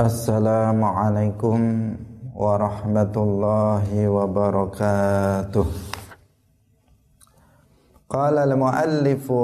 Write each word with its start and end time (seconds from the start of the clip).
Assalamualaikum 0.00 1.92
warahmatullahi 2.32 4.08
wabarakatuh. 4.08 5.68
Qala 8.08 8.48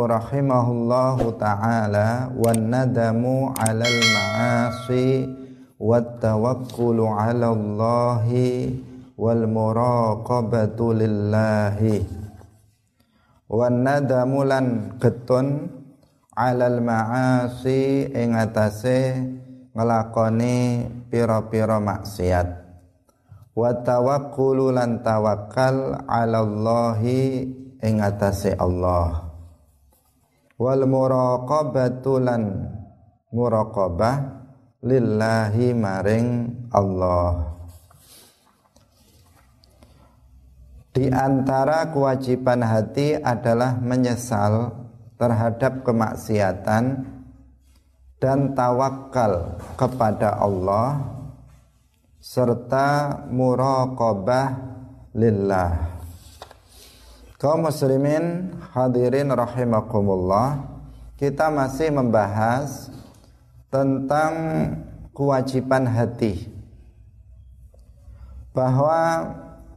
rahimahullahu 0.09 1.37
ta'ala 1.37 2.33
wan 2.33 2.73
nadamu 2.73 3.53
'alal 3.53 4.01
ma'asi 4.01 5.29
wat 5.77 6.25
tawakkulu 6.25 7.05
'ala 7.05 7.53
Allahi 7.53 8.81
wal 9.13 9.45
muraqabatu 9.45 10.97
lillahi 10.97 12.01
'alal 16.33 16.81
ma'asi 16.81 18.09
ngelakoni 19.77 20.89
pira-pira 21.13 21.77
maksiat. 21.77 22.49
Wa 23.53 23.77
tawakkulu 23.85 24.73
lan 24.73 25.05
tawakkal 25.05 26.09
'ala 26.09 26.41
Allahi 26.41 27.45
ing 27.85 27.95
atase 28.01 28.57
Allah. 28.57 29.29
Wal 30.57 30.89
muraqabatu 30.89 32.17
lan 32.17 32.73
muraqabah 33.29 34.17
lillahi 34.81 35.77
maring 35.77 36.29
Allah. 36.73 37.53
Di 40.97 41.13
antara 41.13 41.93
kewajiban 41.93 42.65
hati 42.65 43.21
adalah 43.21 43.77
menyesal 43.77 44.73
terhadap 45.21 45.85
kemaksiatan 45.85 47.16
dan 48.17 48.57
tawakal 48.57 49.61
kepada 49.77 50.41
Allah 50.41 51.05
serta 52.17 53.23
muraqabah 53.29 54.49
lillah. 55.13 56.01
Kaum 57.37 57.69
muslimin 57.69 58.57
hadirin 58.73 59.29
rahimakumullah, 59.29 60.65
kita 61.21 61.53
masih 61.53 61.93
membahas 61.93 62.89
tentang 63.69 64.33
kewajiban 65.13 65.85
hati. 65.85 66.49
Bahwa 68.57 69.29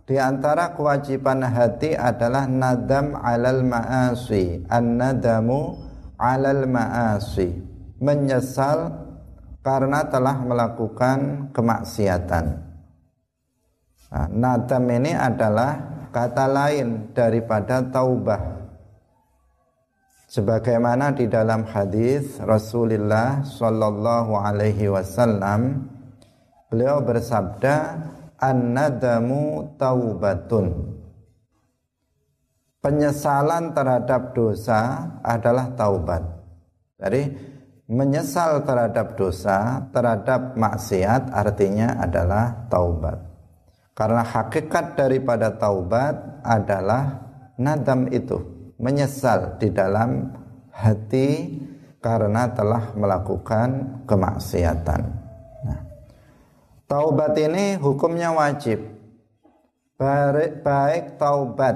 di 0.07 0.15
antara 0.15 0.71
kewajiban 0.71 1.43
hati 1.43 1.99
adalah 1.99 2.47
nadam 2.47 3.19
alal 3.19 3.59
ma'asi, 3.67 4.63
an-nadamu 4.71 5.75
alal 6.15 6.63
ma'asi 6.63 7.68
menyesal 7.99 8.95
karena 9.59 10.07
telah 10.07 10.39
melakukan 10.41 11.51
kemaksiatan. 11.51 12.45
Nah, 14.09 14.27
nadam 14.31 14.89
ini 14.89 15.13
adalah 15.13 15.77
kata 16.09 16.45
lain 16.49 17.13
daripada 17.13 17.85
taubah. 17.85 18.57
Sebagaimana 20.29 21.13
di 21.13 21.25
dalam 21.25 21.65
hadis 21.65 22.37
Rasulullah 22.41 23.41
Shallallahu 23.45 24.33
Alaihi 24.37 24.89
Wasallam, 24.89 25.89
beliau 26.69 27.01
bersabda, 27.01 27.75
"An-nadamu 28.37 29.73
taubatun." 29.77 30.97
Penyesalan 32.79 33.75
terhadap 33.75 34.31
dosa 34.31 35.11
adalah 35.19 35.73
taubat. 35.75 36.23
Jadi 36.95 37.21
menyesal 37.89 38.61
terhadap 38.61 39.17
dosa, 39.17 39.89
terhadap 39.89 40.53
maksiat 40.53 41.33
artinya 41.33 41.97
adalah 41.97 42.69
taubat. 42.69 43.17
Karena 43.97 44.21
hakikat 44.23 44.95
daripada 44.95 45.51
taubat 45.57 46.45
adalah 46.45 47.17
nadam 47.57 48.07
itu, 48.13 48.37
menyesal 48.77 49.57
di 49.59 49.73
dalam 49.73 50.29
hati 50.69 51.59
karena 51.99 52.47
telah 52.53 52.95
melakukan 52.95 53.99
kemaksiatan. 54.07 55.01
Nah, 55.65 55.81
taubat 56.87 57.35
ini 57.35 57.75
hukumnya 57.75 58.31
wajib. 58.31 58.79
Baik, 59.99 60.63
baik 60.63 61.19
taubat 61.19 61.75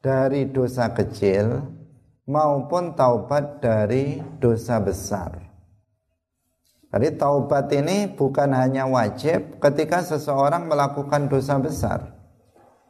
dari 0.00 0.48
dosa 0.48 0.88
kecil 0.96 1.60
maupun 2.24 2.96
taubat 2.96 3.60
dari 3.60 4.20
dosa 4.40 4.80
besar. 4.80 5.44
Jadi 6.94 7.18
taubat 7.18 7.68
ini 7.74 8.06
bukan 8.06 8.54
hanya 8.54 8.86
wajib 8.86 9.58
ketika 9.58 9.98
seseorang 10.06 10.70
melakukan 10.70 11.26
dosa 11.26 11.58
besar, 11.58 12.14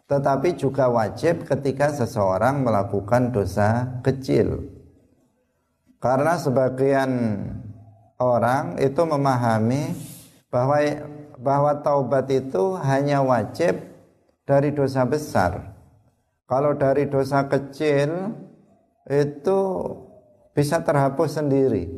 tetapi 0.05 0.61
juga 0.61 0.93
wajib 0.93 1.49
ketika 1.49 1.89
seseorang 1.89 2.61
melakukan 2.61 3.33
dosa 3.33 3.97
kecil. 4.05 4.61
Karena 6.05 6.37
sebagian 6.37 7.11
orang 8.21 8.77
itu 8.77 9.03
memahami 9.09 9.97
bahwa 10.53 10.79
bahwa 11.41 11.73
taubat 11.81 12.29
itu 12.29 12.77
hanya 12.85 13.25
wajib 13.25 13.81
dari 14.45 14.69
dosa 14.69 15.09
besar. 15.09 15.73
Kalau 16.45 16.77
dari 16.77 17.09
dosa 17.09 17.49
kecil 17.49 18.37
itu 19.09 19.61
bisa 20.57 20.81
terhapus 20.81 21.43
sendiri. 21.43 21.91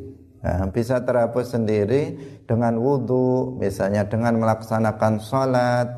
Nah, 0.42 0.70
bisa 0.70 1.02
terhapus 1.02 1.58
sendiri 1.58 2.14
dengan 2.46 2.78
wudhu, 2.78 3.58
misalnya 3.58 4.06
dengan 4.06 4.38
melaksanakan 4.38 5.18
sholat, 5.18 5.88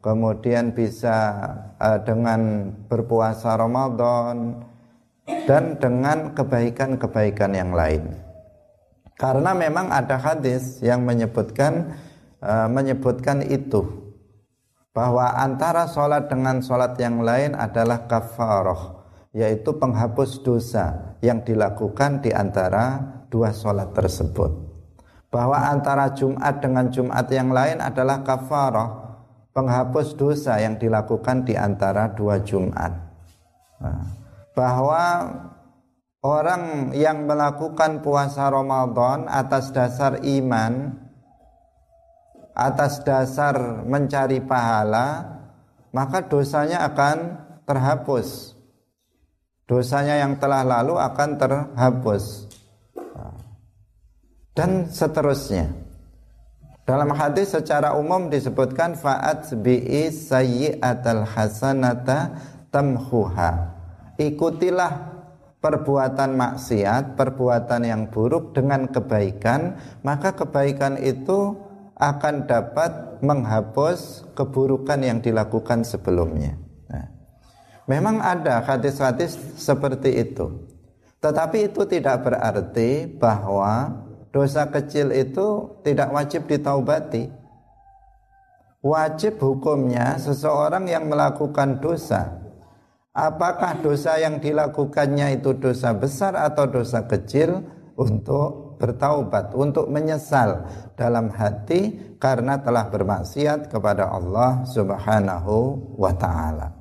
kemudian 0.00 0.72
bisa 0.72 1.44
uh, 1.76 2.00
dengan 2.00 2.72
berpuasa 2.88 3.56
Ramadan, 3.56 4.64
dan 5.44 5.76
dengan 5.76 6.32
kebaikan-kebaikan 6.32 7.52
yang 7.52 7.76
lain. 7.76 8.16
Karena 9.18 9.52
memang 9.52 9.92
ada 9.92 10.16
hadis 10.16 10.80
yang 10.80 11.04
menyebutkan 11.04 11.92
uh, 12.40 12.70
menyebutkan 12.70 13.44
itu 13.44 14.08
bahwa 14.94 15.36
antara 15.36 15.84
sholat 15.90 16.32
dengan 16.32 16.64
sholat 16.64 16.96
yang 16.96 17.20
lain 17.20 17.52
adalah 17.52 18.08
kafaroh 18.08 18.97
yaitu 19.36 19.76
penghapus 19.76 20.40
dosa 20.40 21.16
yang 21.20 21.44
dilakukan 21.44 22.24
di 22.24 22.32
antara 22.32 23.00
dua 23.28 23.52
sholat 23.52 23.92
tersebut. 23.92 24.50
Bahwa 25.28 25.68
antara 25.68 26.08
Jumat 26.16 26.64
dengan 26.64 26.88
Jumat 26.88 27.28
yang 27.28 27.52
lain 27.52 27.84
adalah 27.84 28.24
kafarah, 28.24 29.20
penghapus 29.52 30.16
dosa 30.16 30.56
yang 30.56 30.80
dilakukan 30.80 31.44
di 31.44 31.52
antara 31.52 32.08
dua 32.16 32.40
Jumat. 32.40 32.92
Nah, 33.84 34.02
bahwa 34.56 35.04
orang 36.24 36.96
yang 36.96 37.28
melakukan 37.28 38.00
puasa 38.00 38.48
Ramadan 38.48 39.28
atas 39.28 39.68
dasar 39.70 40.24
iman, 40.24 40.96
atas 42.56 43.04
dasar 43.04 43.84
mencari 43.84 44.40
pahala, 44.40 45.38
maka 45.92 46.24
dosanya 46.24 46.88
akan 46.88 47.36
terhapus 47.68 48.57
dosanya 49.68 50.24
yang 50.24 50.40
telah 50.40 50.64
lalu 50.64 50.96
akan 50.96 51.30
terhapus. 51.36 52.48
Dan 54.56 54.90
seterusnya. 54.90 55.70
Dalam 56.82 57.12
hadis 57.14 57.52
secara 57.52 57.94
umum 57.94 58.32
disebutkan 58.32 58.96
faat 58.96 59.52
bi'i 59.60 60.08
sayyi'atal 60.08 61.22
hasanata 61.22 62.32
tamhuha. 62.72 63.76
Ikutilah 64.18 65.14
perbuatan 65.62 66.34
maksiat, 66.34 67.14
perbuatan 67.14 67.86
yang 67.86 68.02
buruk 68.10 68.56
dengan 68.56 68.88
kebaikan, 68.90 69.78
maka 70.02 70.34
kebaikan 70.34 70.98
itu 70.98 71.54
akan 71.94 72.48
dapat 72.48 73.22
menghapus 73.22 74.26
keburukan 74.32 74.98
yang 75.02 75.18
dilakukan 75.22 75.86
sebelumnya. 75.86 76.67
Memang 77.88 78.20
ada 78.20 78.60
hadis-hadis 78.60 79.40
seperti 79.56 80.20
itu. 80.20 80.68
Tetapi 81.24 81.72
itu 81.72 81.88
tidak 81.88 82.28
berarti 82.28 83.08
bahwa 83.16 84.04
dosa 84.28 84.68
kecil 84.68 85.08
itu 85.10 85.72
tidak 85.82 86.12
wajib 86.12 86.44
ditaubati. 86.44 87.32
Wajib 88.84 89.40
hukumnya 89.40 90.20
seseorang 90.20 90.86
yang 90.86 91.08
melakukan 91.08 91.82
dosa. 91.82 92.38
Apakah 93.10 93.82
dosa 93.82 94.14
yang 94.20 94.38
dilakukannya 94.38 95.42
itu 95.42 95.56
dosa 95.58 95.90
besar 95.90 96.38
atau 96.38 96.70
dosa 96.70 97.02
kecil 97.02 97.66
untuk 97.98 98.78
bertaubat, 98.78 99.58
untuk 99.58 99.90
menyesal 99.90 100.70
dalam 100.94 101.34
hati 101.34 102.14
karena 102.22 102.62
telah 102.62 102.86
bermaksiat 102.86 103.66
kepada 103.66 104.06
Allah 104.06 104.62
Subhanahu 104.70 105.56
wa 105.98 106.14
taala. 106.14 106.77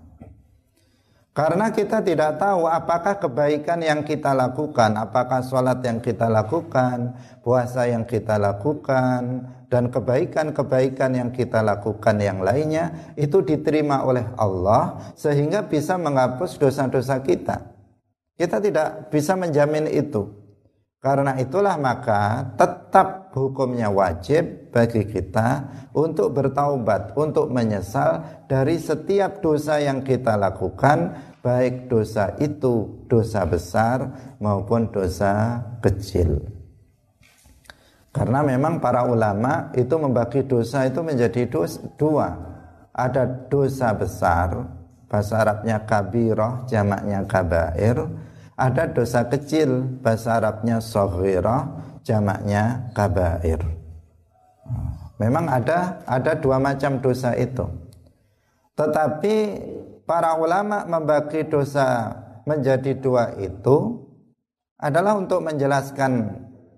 Karena 1.38 1.70
kita 1.70 2.02
tidak 2.02 2.42
tahu 2.42 2.66
apakah 2.66 3.22
kebaikan 3.22 3.78
yang 3.86 4.02
kita 4.02 4.34
lakukan, 4.34 4.98
apakah 4.98 5.46
sholat 5.46 5.86
yang 5.86 6.02
kita 6.02 6.26
lakukan, 6.26 7.14
puasa 7.46 7.86
yang 7.86 8.10
kita 8.10 8.42
lakukan, 8.42 9.46
dan 9.70 9.94
kebaikan-kebaikan 9.94 11.14
yang 11.14 11.30
kita 11.30 11.62
lakukan 11.62 12.18
yang 12.18 12.42
lainnya 12.42 13.14
itu 13.14 13.46
diterima 13.46 14.02
oleh 14.02 14.26
Allah 14.34 15.14
sehingga 15.14 15.62
bisa 15.70 15.94
menghapus 16.02 16.58
dosa-dosa 16.58 17.22
kita. 17.22 17.70
Kita 18.34 18.58
tidak 18.58 19.14
bisa 19.14 19.38
menjamin 19.38 19.94
itu. 19.94 20.48
Karena 20.98 21.38
itulah 21.38 21.78
maka 21.78 22.50
tetap 22.58 23.30
hukumnya 23.38 23.94
wajib 23.94 24.74
bagi 24.74 25.06
kita 25.06 25.70
untuk 25.94 26.34
bertaubat, 26.34 27.14
untuk 27.14 27.54
menyesal 27.54 28.44
dari 28.50 28.82
setiap 28.82 29.38
dosa 29.38 29.78
yang 29.78 30.02
kita 30.02 30.34
lakukan 30.34 31.27
baik 31.42 31.88
dosa 31.88 32.34
itu 32.42 33.06
dosa 33.08 33.46
besar 33.48 34.12
maupun 34.42 34.90
dosa 34.90 35.64
kecil. 35.80 36.42
Karena 38.12 38.42
memang 38.42 38.82
para 38.82 39.06
ulama 39.06 39.70
itu 39.78 39.94
membagi 39.94 40.42
dosa 40.42 40.90
itu 40.90 41.06
menjadi 41.06 41.46
dua. 42.02 42.34
Ada 42.90 43.30
dosa 43.46 43.94
besar, 43.94 44.66
bahasa 45.06 45.38
Arabnya 45.38 45.86
kabirah, 45.86 46.66
jamaknya 46.66 47.22
kabair. 47.30 48.10
Ada 48.58 48.90
dosa 48.90 49.22
kecil, 49.30 50.02
bahasa 50.02 50.42
Arabnya 50.42 50.82
soghirah, 50.82 51.70
jamaknya 52.02 52.90
kabair. 52.98 53.62
Memang 55.22 55.46
ada 55.46 56.02
ada 56.10 56.34
dua 56.34 56.58
macam 56.58 56.98
dosa 56.98 57.38
itu. 57.38 57.70
Tetapi 58.74 59.36
para 60.08 60.40
ulama 60.40 60.88
membagi 60.88 61.46
dosa 61.46 62.16
menjadi 62.48 62.96
dua 62.98 63.36
itu 63.38 64.08
adalah 64.80 65.20
untuk 65.20 65.44
menjelaskan 65.44 66.32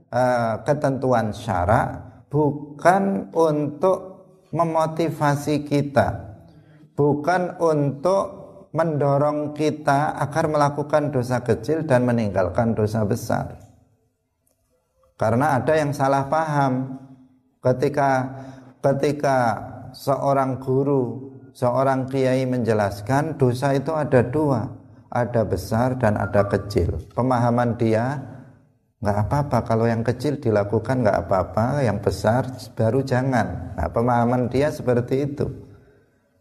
uh, 0.10 0.66
ketentuan 0.66 1.30
syarak 1.30 2.26
bukan 2.34 3.30
untuk 3.31 4.26
memotivasi 4.50 5.62
kita 5.64 6.30
bukan 7.00 7.56
untuk 7.62 8.40
mendorong 8.76 9.58
kita 9.58 10.20
agar 10.20 10.46
melakukan 10.52 11.10
dosa 11.10 11.42
kecil 11.42 11.88
dan 11.88 12.06
meninggalkan 12.06 12.78
dosa 12.78 13.02
besar. 13.08 13.58
Karena 15.16 15.60
ada 15.60 15.74
yang 15.76 15.92
salah 15.96 16.28
paham. 16.28 17.00
Ketika 17.60 18.40
ketika 18.80 19.38
seorang 19.92 20.64
guru 20.64 21.36
seorang 21.54 22.10
kiai 22.10 22.46
menjelaskan 22.50 23.38
dosa 23.38 23.75
itu 23.75 23.94
ada 23.94 24.25
dua, 24.25 24.68
ada 25.10 25.42
besar 25.46 25.98
dan 25.98 26.18
ada 26.18 26.46
kecil. 26.46 27.01
Pemahaman 27.13 27.78
dia 27.78 28.19
nggak 29.00 29.18
apa-apa 29.28 29.57
kalau 29.63 29.88
yang 29.88 30.04
kecil 30.04 30.38
dilakukan 30.38 31.06
nggak 31.06 31.28
apa-apa, 31.28 31.86
yang 31.86 32.04
besar 32.04 32.48
baru 32.75 33.00
jangan. 33.00 33.78
Nah, 33.80 33.88
pemahaman 33.90 34.51
dia 34.51 34.69
seperti 34.69 35.30
itu. 35.30 35.48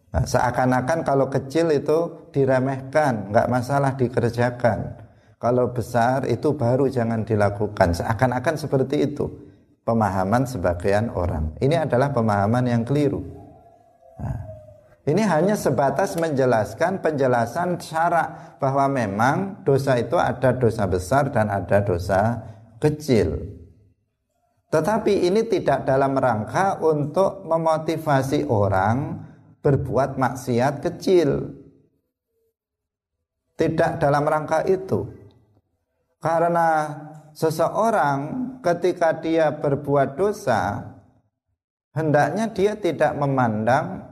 Nah, 0.08 0.24
seakan-akan 0.24 1.04
kalau 1.04 1.28
kecil 1.28 1.68
itu 1.70 2.30
diremehkan, 2.32 3.30
nggak 3.30 3.46
masalah 3.46 3.92
dikerjakan. 3.94 5.04
Kalau 5.38 5.70
besar 5.70 6.26
itu 6.26 6.50
baru 6.56 6.90
jangan 6.90 7.22
dilakukan. 7.22 7.94
Seakan-akan 7.94 8.58
seperti 8.58 9.06
itu 9.06 9.30
pemahaman 9.86 10.42
sebagian 10.44 11.14
orang. 11.14 11.54
Ini 11.62 11.86
adalah 11.86 12.10
pemahaman 12.10 12.66
yang 12.66 12.82
keliru. 12.82 13.22
Nah, 14.18 14.47
ini 15.08 15.24
hanya 15.24 15.56
sebatas 15.56 16.20
menjelaskan 16.20 17.00
penjelasan 17.00 17.80
syarak 17.80 18.60
bahwa 18.60 18.92
memang 18.92 19.64
dosa 19.64 19.96
itu 19.96 20.20
ada 20.20 20.52
dosa 20.52 20.84
besar 20.84 21.32
dan 21.32 21.48
ada 21.48 21.80
dosa 21.80 22.44
kecil. 22.76 23.40
Tetapi 24.68 25.24
ini 25.24 25.48
tidak 25.48 25.88
dalam 25.88 26.12
rangka 26.12 26.76
untuk 26.84 27.40
memotivasi 27.48 28.52
orang 28.52 29.24
berbuat 29.64 30.20
maksiat 30.20 30.84
kecil. 30.84 31.56
Tidak 33.56 33.96
dalam 33.96 34.28
rangka 34.28 34.60
itu. 34.68 35.08
Karena 36.20 36.92
seseorang 37.32 38.20
ketika 38.60 39.16
dia 39.16 39.56
berbuat 39.56 40.20
dosa, 40.20 40.84
hendaknya 41.96 42.52
dia 42.52 42.76
tidak 42.76 43.16
memandang 43.16 44.07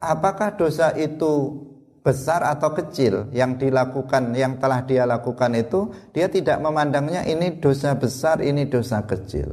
apakah 0.00 0.56
dosa 0.56 0.96
itu 0.96 1.60
besar 2.00 2.40
atau 2.48 2.72
kecil 2.72 3.28
yang 3.36 3.60
dilakukan 3.60 4.32
yang 4.32 4.56
telah 4.56 4.82
dia 4.82 5.04
lakukan 5.04 5.52
itu? 5.54 5.92
Dia 6.16 6.32
tidak 6.32 6.58
memandangnya 6.58 7.28
ini 7.28 7.60
dosa 7.60 7.94
besar 7.94 8.40
ini 8.40 8.66
dosa 8.66 9.04
kecil. 9.04 9.52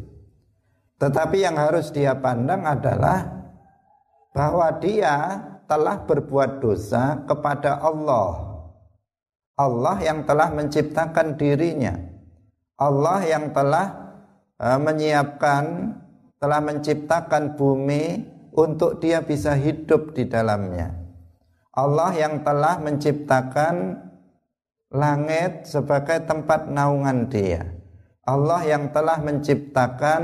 Tetapi 0.98 1.38
yang 1.46 1.60
harus 1.60 1.94
dia 1.94 2.18
pandang 2.18 2.66
adalah 2.66 3.38
bahwa 4.34 4.74
dia 4.82 5.46
telah 5.70 6.02
berbuat 6.02 6.64
dosa 6.64 7.22
kepada 7.28 7.78
Allah. 7.78 8.58
Allah 9.58 9.98
yang 10.02 10.26
telah 10.26 10.50
menciptakan 10.50 11.38
dirinya. 11.38 11.94
Allah 12.78 13.26
yang 13.26 13.54
telah 13.54 13.88
uh, 14.62 14.78
menyiapkan 14.78 15.94
telah 16.38 16.62
menciptakan 16.62 17.58
bumi 17.58 18.37
untuk 18.58 18.98
dia 18.98 19.22
bisa 19.22 19.54
hidup 19.54 20.18
di 20.18 20.26
dalamnya. 20.26 20.98
Allah 21.78 22.10
yang 22.18 22.42
telah 22.42 22.82
menciptakan 22.82 24.02
langit 24.90 25.70
sebagai 25.70 26.26
tempat 26.26 26.66
naungan 26.66 27.30
dia. 27.30 27.70
Allah 28.26 28.66
yang 28.66 28.90
telah 28.90 29.22
menciptakan 29.22 30.22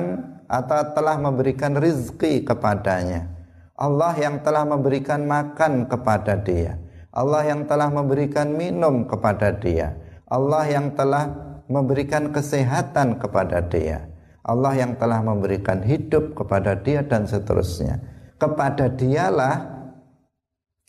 atau 0.49 0.81
telah 0.97 1.15
memberikan 1.21 1.77
rizki 1.77 2.41
kepadanya. 2.41 3.29
Allah 3.77 4.17
yang 4.17 4.41
telah 4.41 4.65
memberikan 4.65 5.29
makan 5.29 5.85
kepada 5.85 6.33
dia. 6.41 6.81
Allah 7.13 7.45
yang 7.45 7.69
telah 7.69 7.93
memberikan 7.93 8.49
minum 8.49 9.05
kepada 9.05 9.53
dia. 9.53 9.93
Allah 10.25 10.65
yang 10.65 10.97
telah 10.97 11.29
memberikan 11.69 12.33
kesehatan 12.33 13.21
kepada 13.21 13.61
dia. 13.61 14.09
Allah 14.41 14.73
yang 14.73 14.97
telah 14.97 15.21
memberikan 15.21 15.85
hidup 15.85 16.33
kepada 16.33 16.75
dia 16.81 17.05
dan 17.05 17.29
seterusnya 17.29 18.12
kepada 18.43 18.91
dialah 18.91 19.87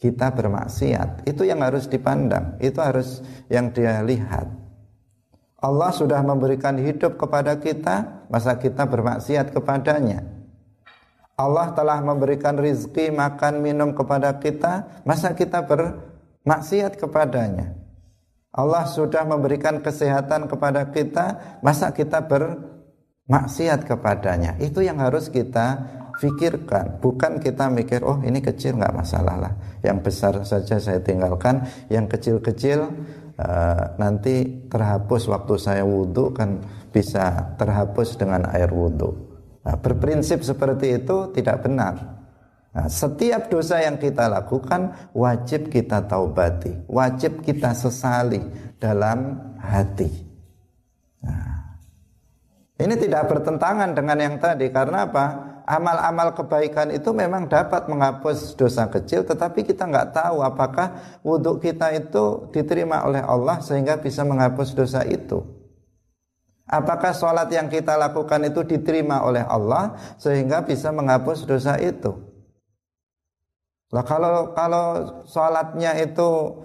kita 0.02 0.34
bermaksiat. 0.34 1.22
Itu 1.22 1.46
yang 1.46 1.62
harus 1.62 1.86
dipandang, 1.86 2.58
itu 2.58 2.82
harus 2.82 3.22
yang 3.46 3.70
dia 3.70 4.02
lihat. 4.02 4.50
Allah 5.62 5.94
sudah 5.94 6.20
memberikan 6.20 6.76
hidup 6.76 7.16
kepada 7.16 7.56
kita, 7.56 8.26
masa 8.28 8.58
kita 8.58 8.84
bermaksiat 8.84 9.54
kepadanya. 9.54 10.26
Allah 11.34 11.72
telah 11.72 12.04
memberikan 12.04 12.58
rizki, 12.58 13.08
makan, 13.08 13.64
minum 13.64 13.96
kepada 13.96 14.36
kita, 14.38 15.02
masa 15.08 15.32
kita 15.32 15.64
bermaksiat 15.64 17.00
kepadanya. 17.00 17.74
Allah 18.54 18.86
sudah 18.86 19.24
memberikan 19.26 19.82
kesehatan 19.82 20.46
kepada 20.46 20.94
kita, 20.94 21.58
masa 21.58 21.90
kita 21.90 22.22
bermaksiat 22.22 23.82
kepadanya. 23.88 24.60
Itu 24.62 24.84
yang 24.84 25.02
harus 25.02 25.26
kita 25.26 26.03
fikirkan 26.18 27.02
bukan 27.02 27.42
kita 27.42 27.66
mikir 27.70 28.02
oh 28.06 28.22
ini 28.22 28.38
kecil 28.38 28.78
nggak 28.78 28.94
masalah 28.94 29.36
lah. 29.38 29.52
Yang 29.84 29.98
besar 30.10 30.34
saja 30.46 30.76
saya 30.80 31.00
tinggalkan 31.02 31.66
yang 31.90 32.08
kecil-kecil 32.08 32.88
uh, 33.38 33.84
nanti 33.98 34.66
terhapus 34.70 35.28
waktu 35.30 35.54
saya 35.58 35.82
wudhu 35.82 36.34
kan 36.34 36.62
bisa 36.94 37.54
terhapus 37.58 38.14
dengan 38.14 38.46
air 38.54 38.70
wudhu 38.70 39.10
nah, 39.66 39.74
berprinsip 39.78 40.46
seperti 40.46 41.02
itu 41.02 41.34
tidak 41.34 41.66
benar. 41.66 41.94
Nah, 42.74 42.90
setiap 42.90 43.46
dosa 43.46 43.78
yang 43.86 44.02
kita 44.02 44.26
lakukan 44.26 45.14
wajib 45.14 45.70
kita 45.70 46.10
taubati 46.10 46.74
wajib 46.90 47.42
kita 47.42 47.70
sesali 47.70 48.42
dalam 48.82 49.38
hati. 49.62 50.10
Nah, 51.22 51.78
ini 52.74 52.94
tidak 52.98 53.30
bertentangan 53.30 53.94
dengan 53.94 54.18
yang 54.18 54.36
tadi. 54.42 54.66
Karena 54.74 55.06
apa 55.06 55.53
amal-amal 55.64 56.36
kebaikan 56.36 56.92
itu 56.92 57.10
memang 57.16 57.48
dapat 57.48 57.88
menghapus 57.88 58.52
dosa 58.54 58.84
kecil 58.88 59.24
tetapi 59.24 59.64
kita 59.64 59.88
nggak 59.88 60.12
tahu 60.12 60.44
apakah 60.44 61.20
wudhu 61.24 61.56
kita 61.56 61.92
itu 61.96 62.48
diterima 62.52 63.00
oleh 63.04 63.24
Allah 63.24 63.64
sehingga 63.64 63.96
bisa 63.96 64.22
menghapus 64.22 64.76
dosa 64.76 65.02
itu. 65.08 65.40
Apakah 66.64 67.12
sholat 67.12 67.52
yang 67.52 67.68
kita 67.68 67.92
lakukan 67.96 68.40
itu 68.48 68.64
diterima 68.64 69.20
oleh 69.20 69.44
Allah 69.44 69.96
sehingga 70.16 70.64
bisa 70.64 70.88
menghapus 70.88 71.44
dosa 71.44 71.76
itu? 71.76 72.16
Lah 73.92 74.00
kalau 74.00 74.56
kalau 74.56 74.86
sholatnya 75.28 75.92
itu 76.00 76.56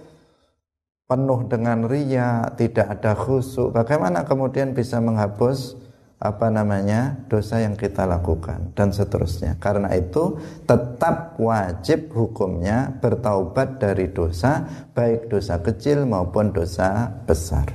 penuh 1.09 1.41
dengan 1.49 1.89
ria 1.89 2.53
tidak 2.53 3.01
ada 3.01 3.17
khusyuk 3.17 3.73
bagaimana 3.73 4.21
kemudian 4.29 4.77
bisa 4.77 5.01
menghapus 5.01 5.73
apa 6.19 6.51
namanya 6.51 7.15
dosa 7.31 7.63
yang 7.63 7.79
kita 7.79 8.03
lakukan 8.03 8.75
dan 8.75 8.91
seterusnya. 8.91 9.55
Karena 9.55 9.87
itu 9.95 10.35
tetap 10.67 11.39
wajib 11.39 12.11
hukumnya 12.11 12.91
bertaubat 12.99 13.79
dari 13.79 14.11
dosa 14.11 14.67
baik 14.91 15.31
dosa 15.31 15.63
kecil 15.63 16.03
maupun 16.03 16.51
dosa 16.51 17.07
besar. 17.23 17.71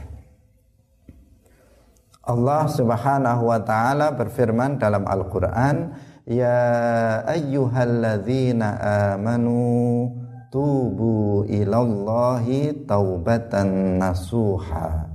Allah 2.25 2.69
Subhanahu 2.69 3.49
wa 3.49 3.61
taala 3.65 4.13
berfirman 4.13 4.77
dalam 4.81 5.05
Al-Qur'an, 5.09 5.93
"Ya 6.29 7.21
ayyuhalladzina 7.25 8.81
amanu 9.17 10.09
tubu 10.53 11.45
ilallahi 11.49 12.85
taubatan 12.89 14.01
nasuha." 14.01 15.14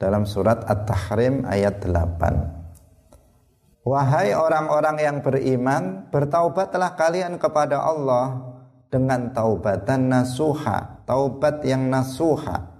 Dalam 0.00 0.24
surat 0.24 0.64
At-Tahrim 0.64 1.44
ayat 1.44 1.84
8. 1.84 3.84
Wahai 3.84 4.32
orang-orang 4.32 4.96
yang 4.96 5.20
beriman, 5.20 6.08
bertaubatlah 6.08 6.96
kalian 6.96 7.36
kepada 7.36 7.84
Allah 7.84 8.40
dengan 8.88 9.28
taubatan 9.36 10.08
nasuha, 10.08 11.04
taubat 11.04 11.60
yang 11.68 11.92
nasuha. 11.92 12.72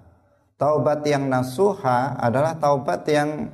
Taubat 0.56 1.04
yang 1.08 1.28
nasuha 1.28 2.20
adalah 2.20 2.56
taubat 2.56 3.04
yang 3.08 3.48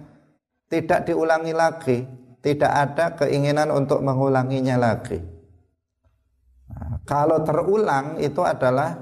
tidak 0.66 1.06
diulangi 1.06 1.54
lagi, 1.54 2.02
tidak 2.42 2.70
ada 2.70 3.14
keinginan 3.14 3.70
untuk 3.70 4.02
mengulanginya 4.02 4.74
lagi. 4.74 5.22
Nah, 6.66 6.98
kalau 7.06 7.46
terulang 7.46 8.18
itu 8.18 8.42
adalah 8.42 8.98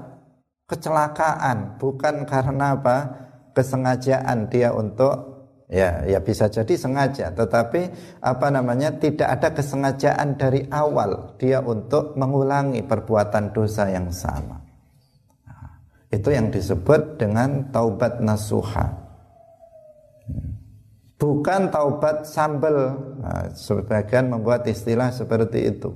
kecelakaan, 0.69 1.81
bukan 1.81 2.29
karena 2.29 2.77
apa? 2.77 3.24
Kesengajaan 3.55 4.51
dia 4.51 4.75
untuk 4.75 5.35
ya 5.71 6.05
ya 6.05 6.19
bisa 6.21 6.51
jadi 6.51 6.75
sengaja. 6.75 7.31
Tetapi 7.33 7.81
apa 8.21 8.47
namanya 8.51 8.93
tidak 8.99 9.39
ada 9.39 9.49
kesengajaan 9.55 10.35
dari 10.37 10.67
awal 10.69 11.33
dia 11.39 11.63
untuk 11.63 12.13
mengulangi 12.19 12.83
perbuatan 12.83 13.55
dosa 13.55 13.89
yang 13.89 14.11
sama. 14.11 14.61
Nah, 15.47 15.69
itu 16.11 16.29
yang 16.29 16.51
disebut 16.51 17.17
dengan 17.17 17.71
taubat 17.71 18.19
nasuha. 18.19 19.07
Bukan 21.15 21.71
taubat 21.71 22.27
sambel. 22.27 22.91
Nah, 23.23 23.47
sebagian 23.55 24.29
membuat 24.29 24.67
istilah 24.67 25.15
seperti 25.15 25.71
itu. 25.71 25.95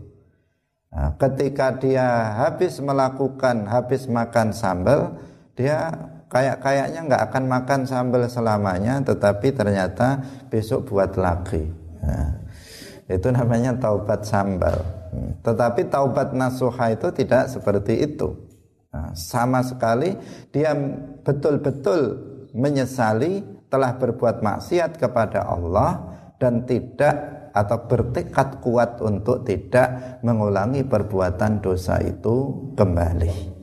Nah, 0.90 1.14
ketika 1.22 1.78
dia 1.78 2.34
habis 2.34 2.82
melakukan 2.82 3.70
habis 3.70 4.10
makan 4.10 4.50
sambel 4.50 5.14
dia 5.54 5.94
kayak 6.30 6.62
kayaknya 6.62 7.00
nggak 7.10 7.24
akan 7.30 7.44
makan 7.50 7.80
sambal 7.90 8.22
selamanya 8.30 9.02
tetapi 9.02 9.50
ternyata 9.52 10.22
besok 10.48 10.88
buat 10.94 11.18
lagi. 11.18 11.66
Nah, 12.06 12.40
itu 13.10 13.28
namanya 13.34 13.76
taubat 13.76 14.24
sambal. 14.24 14.78
Hmm, 15.10 15.34
tetapi 15.42 15.90
taubat 15.90 16.38
nasuha 16.38 16.94
itu 16.94 17.10
tidak 17.12 17.50
seperti 17.50 18.06
itu. 18.06 18.38
Nah, 18.94 19.12
sama 19.18 19.66
sekali 19.66 20.14
dia 20.54 20.78
betul-betul 21.26 22.22
menyesali 22.54 23.42
telah 23.70 23.98
berbuat 23.98 24.42
maksiat 24.42 24.98
kepada 24.98 25.46
Allah 25.46 26.02
dan 26.42 26.66
tidak 26.66 27.38
atau 27.54 27.78
bertekad 27.90 28.62
kuat 28.62 29.02
untuk 29.02 29.42
tidak 29.46 30.22
mengulangi 30.22 30.86
perbuatan 30.86 31.62
dosa 31.62 31.98
itu 32.02 32.70
kembali. 32.78 33.59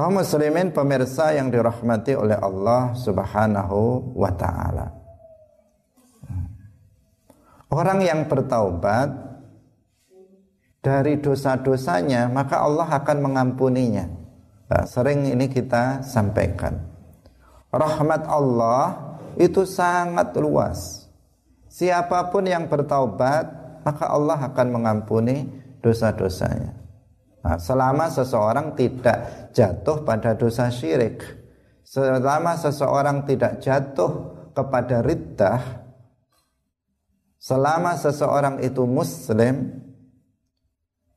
Kaum 0.00 0.16
muslimin 0.16 0.72
pemirsa 0.72 1.36
yang 1.36 1.52
dirahmati 1.52 2.16
oleh 2.16 2.32
Allah 2.40 2.96
Subhanahu 2.96 4.16
wa 4.16 4.32
taala. 4.32 4.96
Orang 7.68 8.00
yang 8.00 8.24
bertaubat 8.24 9.12
dari 10.80 11.20
dosa-dosanya, 11.20 12.32
maka 12.32 12.64
Allah 12.64 12.88
akan 12.88 13.18
mengampuninya. 13.20 14.08
Nah, 14.72 14.88
sering 14.88 15.36
ini 15.36 15.52
kita 15.52 16.00
sampaikan. 16.00 16.80
Rahmat 17.68 18.24
Allah 18.24 19.20
itu 19.36 19.68
sangat 19.68 20.32
luas. 20.40 21.12
Siapa 21.68 22.32
pun 22.32 22.48
yang 22.48 22.72
bertaubat, 22.72 23.52
maka 23.84 24.08
Allah 24.08 24.48
akan 24.48 24.66
mengampuni 24.80 25.44
dosa-dosanya. 25.84 26.79
Nah, 27.40 27.56
selama 27.56 28.12
seseorang 28.12 28.76
tidak 28.76 29.48
jatuh 29.56 30.04
pada 30.04 30.36
dosa 30.36 30.68
syirik, 30.68 31.24
selama 31.80 32.52
seseorang 32.60 33.24
tidak 33.24 33.64
jatuh 33.64 34.12
kepada 34.52 35.00
riddah, 35.00 35.60
selama 37.40 37.96
seseorang 37.96 38.60
itu 38.60 38.84
muslim, 38.84 39.72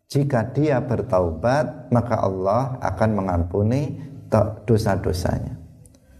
jika 0.07 0.45
dia 0.53 0.77
bertaubat, 0.79 1.89
maka 1.89 2.21
Allah 2.21 2.77
akan 2.79 3.09
mengampuni 3.17 3.97
dosa-dosanya. 4.63 5.57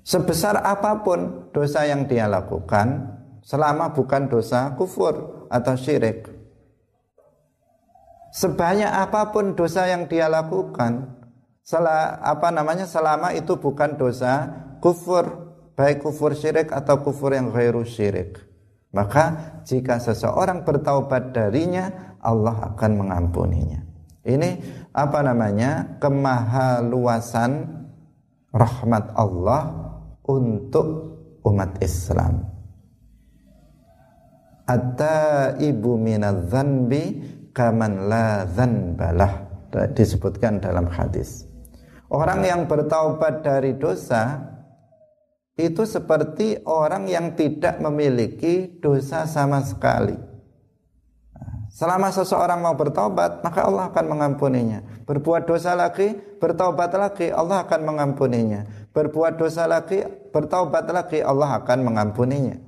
Sebesar 0.03 0.59
apa 0.59 0.99
pun 1.05 1.47
dosa 1.55 1.87
yang 1.87 2.09
dia 2.09 2.27
lakukan, 2.27 3.07
selama 3.45 3.93
bukan 3.93 4.27
dosa 4.27 4.73
kufur 4.73 5.47
atau 5.47 5.77
syirik, 5.77 6.32
sebanyak 8.33 8.89
apa 8.89 9.29
pun 9.29 9.53
dosa 9.53 9.85
yang 9.85 10.09
dia 10.09 10.25
lakukan 10.25 11.21
apa 12.19 12.49
namanya 12.51 12.89
selama 12.89 13.31
itu 13.37 13.55
bukan 13.55 13.95
dosa 13.95 14.49
kufur 14.81 15.53
baik 15.77 16.03
kufur 16.03 16.33
syirik 16.33 16.73
atau 16.73 16.99
kufur 17.05 17.33
yang 17.33 17.53
ghairu 17.53 17.85
syirik. 17.85 18.41
Maka 18.93 19.57
jika 19.65 19.97
seseorang 19.97 20.61
bertaubat 20.61 21.33
darinya 21.33 22.17
Allah 22.21 22.73
akan 22.73 22.91
mengampuninya. 22.93 23.81
Ini 24.21 24.49
apa 24.93 25.19
namanya 25.25 25.97
kemahaluasan 25.97 27.51
rahmat 28.53 29.17
Allah 29.17 29.61
untuk 30.29 30.87
umat 31.41 31.81
Islam. 31.81 32.45
Atta 34.63 35.57
ibu 35.59 35.99
minadzanbi 35.99 37.19
kaman 37.53 38.09
la 38.09 38.49
dzanbalah 38.49 39.33
disebutkan 39.93 40.59
dalam 40.59 40.89
hadis. 40.89 41.45
Orang 42.09 42.45
yang 42.45 42.69
bertaubat 42.69 43.41
dari 43.41 43.73
dosa 43.77 44.53
itu 45.57 45.85
seperti 45.85 46.61
orang 46.65 47.09
yang 47.09 47.33
tidak 47.37 47.77
memiliki 47.81 48.81
dosa 48.81 49.25
sama 49.29 49.61
sekali. 49.61 50.17
Selama 51.73 52.13
seseorang 52.13 52.61
mau 52.61 52.77
bertobat, 52.77 53.41
maka 53.41 53.65
Allah 53.65 53.89
akan 53.89 54.05
mengampuninya. 54.05 54.85
Berbuat 55.09 55.49
dosa 55.49 55.73
lagi, 55.73 56.13
bertobat 56.37 56.93
lagi, 56.93 57.33
Allah 57.33 57.65
akan 57.65 57.81
mengampuninya. 57.81 58.61
Berbuat 58.93 59.41
dosa 59.41 59.65
lagi, 59.65 60.05
bertobat 60.29 60.85
lagi, 60.93 61.25
Allah 61.25 61.57
akan 61.57 61.79
mengampuninya. 61.81 62.61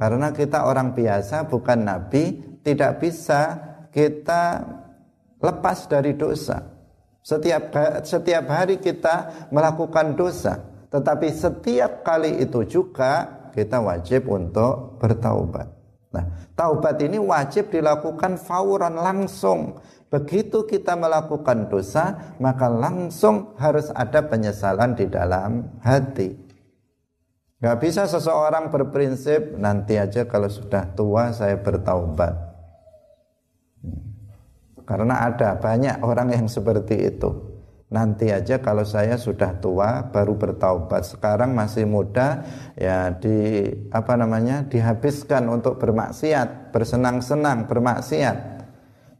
Karena 0.00 0.32
kita 0.32 0.64
orang 0.64 0.96
biasa, 0.96 1.44
bukan 1.44 1.84
nabi, 1.84 2.40
tidak 2.64 3.04
bisa 3.04 3.69
kita 3.90 4.64
lepas 5.38 5.86
dari 5.90 6.14
dosa. 6.14 6.62
Setiap 7.20 7.70
setiap 8.02 8.44
hari 8.48 8.80
kita 8.80 9.48
melakukan 9.52 10.16
dosa, 10.16 10.56
tetapi 10.88 11.28
setiap 11.28 12.00
kali 12.00 12.40
itu 12.40 12.64
juga 12.64 13.44
kita 13.52 13.76
wajib 13.82 14.30
untuk 14.32 14.96
bertaubat. 14.96 15.68
Nah, 16.10 16.26
taubat 16.58 16.98
ini 17.04 17.20
wajib 17.20 17.70
dilakukan 17.70 18.40
fauran 18.40 18.98
langsung. 18.98 19.78
Begitu 20.10 20.66
kita 20.66 20.98
melakukan 20.98 21.70
dosa, 21.70 22.34
maka 22.42 22.66
langsung 22.66 23.54
harus 23.62 23.94
ada 23.94 24.26
penyesalan 24.26 24.98
di 24.98 25.06
dalam 25.06 25.78
hati. 25.86 26.34
Gak 27.62 27.78
bisa 27.78 28.10
seseorang 28.10 28.72
berprinsip 28.74 29.54
nanti 29.54 30.00
aja 30.02 30.26
kalau 30.26 30.50
sudah 30.50 30.90
tua 30.98 31.30
saya 31.30 31.60
bertaubat. 31.62 32.49
Karena 34.90 35.22
ada 35.22 35.54
banyak 35.54 36.02
orang 36.02 36.34
yang 36.34 36.50
seperti 36.50 37.14
itu. 37.14 37.30
Nanti 37.94 38.30
aja 38.30 38.58
kalau 38.58 38.82
saya 38.82 39.14
sudah 39.14 39.62
tua 39.62 40.10
baru 40.10 40.34
bertaubat. 40.34 41.06
Sekarang 41.06 41.54
masih 41.54 41.86
muda 41.86 42.42
ya 42.74 43.14
di 43.14 43.66
apa 43.94 44.18
namanya? 44.18 44.66
dihabiskan 44.66 45.46
untuk 45.46 45.78
bermaksiat, 45.78 46.74
bersenang-senang 46.74 47.70
bermaksiat. 47.70 48.38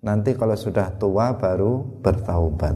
Nanti 0.03 0.35
kalau 0.35 0.59
sudah 0.59 0.91
tua 0.99 1.39
baru 1.39 2.03
bertaubat. 2.03 2.75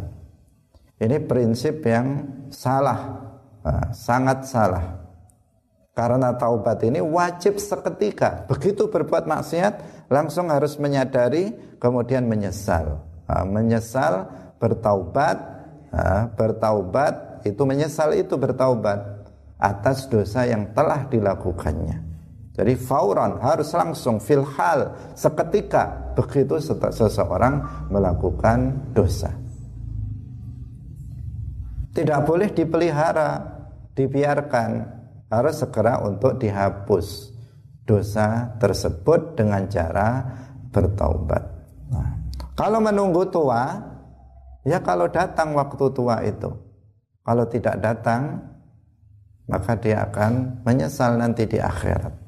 Ini 1.02 1.18
prinsip 1.26 1.82
yang 1.82 2.30
salah, 2.54 3.18
nah, 3.66 3.90
sangat 3.90 4.46
salah. 4.46 5.03
Karena 5.94 6.34
taubat 6.34 6.82
ini 6.82 6.98
wajib 6.98 7.62
seketika. 7.62 8.50
Begitu 8.50 8.90
berbuat 8.90 9.30
maksiat, 9.30 10.06
langsung 10.10 10.50
harus 10.50 10.74
menyadari 10.76 11.54
kemudian 11.78 12.26
menyesal 12.26 13.14
menyesal 13.48 14.28
bertaubat 14.60 15.36
bertaubat 16.36 17.44
itu 17.46 17.62
menyesal 17.64 18.12
itu 18.12 18.34
bertaubat 18.36 19.24
atas 19.56 20.10
dosa 20.10 20.44
yang 20.44 20.74
telah 20.74 21.06
dilakukannya 21.08 22.02
Jadi 22.54 22.74
fauran 22.78 23.42
harus 23.42 23.74
langsung 23.74 24.22
filhal 24.22 24.94
seketika 25.18 26.14
begitu 26.14 26.62
seseorang 26.62 27.88
melakukan 27.90 28.78
dosa. 28.94 29.34
Tidak 31.90 32.20
boleh 32.22 32.54
dipelihara, 32.54 33.42
dibiarkan, 33.98 34.70
harus 35.28 35.60
segera 35.60 36.00
untuk 36.04 36.36
dihapus 36.40 37.32
dosa 37.84 38.56
tersebut 38.56 39.36
dengan 39.36 39.68
cara 39.68 40.24
bertaubat. 40.72 41.42
Nah, 41.92 42.08
kalau 42.56 42.80
menunggu 42.80 43.28
tua, 43.28 43.76
ya 44.64 44.80
kalau 44.80 45.08
datang 45.08 45.52
waktu 45.54 45.84
tua 45.92 46.24
itu. 46.24 46.50
Kalau 47.24 47.48
tidak 47.48 47.80
datang, 47.80 48.36
maka 49.48 49.76
dia 49.80 50.04
akan 50.04 50.60
menyesal 50.64 51.16
nanti 51.16 51.48
di 51.48 51.56
akhirat. 51.56 52.24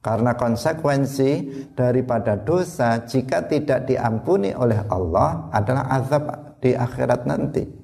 Karena 0.00 0.32
konsekuensi 0.32 1.30
daripada 1.76 2.34
dosa 2.40 3.04
jika 3.04 3.44
tidak 3.44 3.84
diampuni 3.84 4.56
oleh 4.56 4.80
Allah 4.88 5.52
adalah 5.52 5.84
azab 5.92 6.24
di 6.58 6.72
akhirat 6.72 7.28
nanti. 7.28 7.79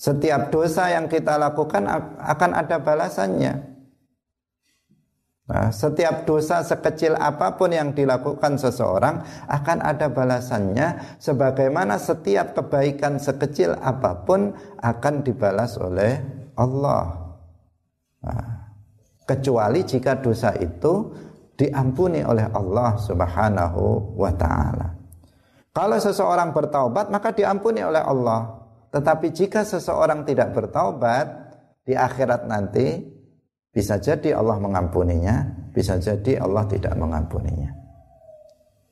Setiap 0.00 0.48
dosa 0.48 0.88
yang 0.88 1.12
kita 1.12 1.36
lakukan 1.36 1.84
akan 2.16 2.50
ada 2.56 2.80
balasannya. 2.80 3.52
Nah, 5.50 5.68
setiap 5.74 6.24
dosa 6.24 6.62
sekecil 6.64 7.18
apa 7.18 7.58
pun 7.58 7.74
yang 7.74 7.92
dilakukan 7.92 8.54
seseorang 8.56 9.20
akan 9.50 9.78
ada 9.82 10.08
balasannya 10.08 11.18
sebagaimana 11.18 11.98
setiap 11.98 12.54
kebaikan 12.54 13.18
sekecil 13.18 13.76
apa 13.76 14.24
pun 14.24 14.54
akan 14.78 15.14
dibalas 15.26 15.74
oleh 15.76 16.22
Allah. 16.54 17.34
Nah, 18.24 18.46
kecuali 19.26 19.82
jika 19.82 20.22
dosa 20.22 20.54
itu 20.54 21.12
diampuni 21.58 22.22
oleh 22.22 22.46
Allah 22.46 22.96
Subhanahu 22.96 24.16
wa 24.16 24.32
taala. 24.32 24.96
Kalau 25.74 25.98
seseorang 26.00 26.56
bertaubat 26.56 27.12
maka 27.12 27.34
diampuni 27.36 27.84
oleh 27.84 28.00
Allah. 28.00 28.59
Tetapi 28.90 29.30
jika 29.30 29.62
seseorang 29.62 30.26
tidak 30.26 30.54
bertaubat 30.54 31.26
di 31.86 31.94
akhirat 31.94 32.46
nanti 32.50 33.00
bisa 33.70 34.02
jadi 34.02 34.34
Allah 34.34 34.58
mengampuninya, 34.58 35.46
bisa 35.70 35.98
jadi 35.98 36.42
Allah 36.42 36.66
tidak 36.66 36.98
mengampuninya. 36.98 37.70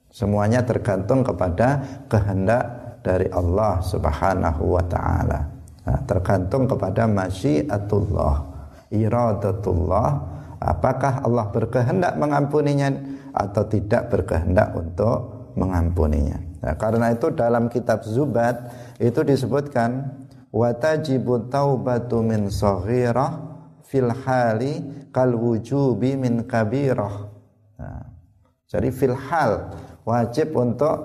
Semuanya 0.08 0.62
tergantung 0.62 1.26
kepada 1.26 1.82
kehendak 2.06 2.64
dari 3.02 3.26
Allah 3.34 3.82
Subhanahu 3.82 4.78
wa 4.78 4.84
taala. 4.86 5.40
Nah, 5.84 6.00
tergantung 6.06 6.70
kepada 6.70 7.08
masyiatullah 7.10 8.58
iradatullah 8.92 10.08
apakah 10.58 11.22
Allah 11.24 11.46
berkehendak 11.52 12.16
mengampuninya 12.16 12.88
atau 13.36 13.62
tidak 13.68 14.10
berkehendak 14.10 14.72
untuk 14.74 15.52
mengampuninya 15.54 16.40
nah, 16.64 16.74
karena 16.74 17.12
itu 17.12 17.30
dalam 17.34 17.68
kitab 17.68 18.02
Zubat 18.02 18.56
itu 18.98 19.22
disebutkan 19.22 20.10
watajibu 20.50 21.46
taubatu 21.46 22.18
min 22.18 22.50
saghirah 22.50 23.30
fil 23.86 24.10
hali 24.10 24.82
kal 25.14 25.32
wujubi 25.38 26.18
min 26.18 26.44
kabirah. 26.44 27.30
Nah, 27.78 28.02
jadi 28.66 28.90
fil 28.90 29.14
hal 29.14 29.72
wajib 30.02 30.52
untuk 30.58 30.96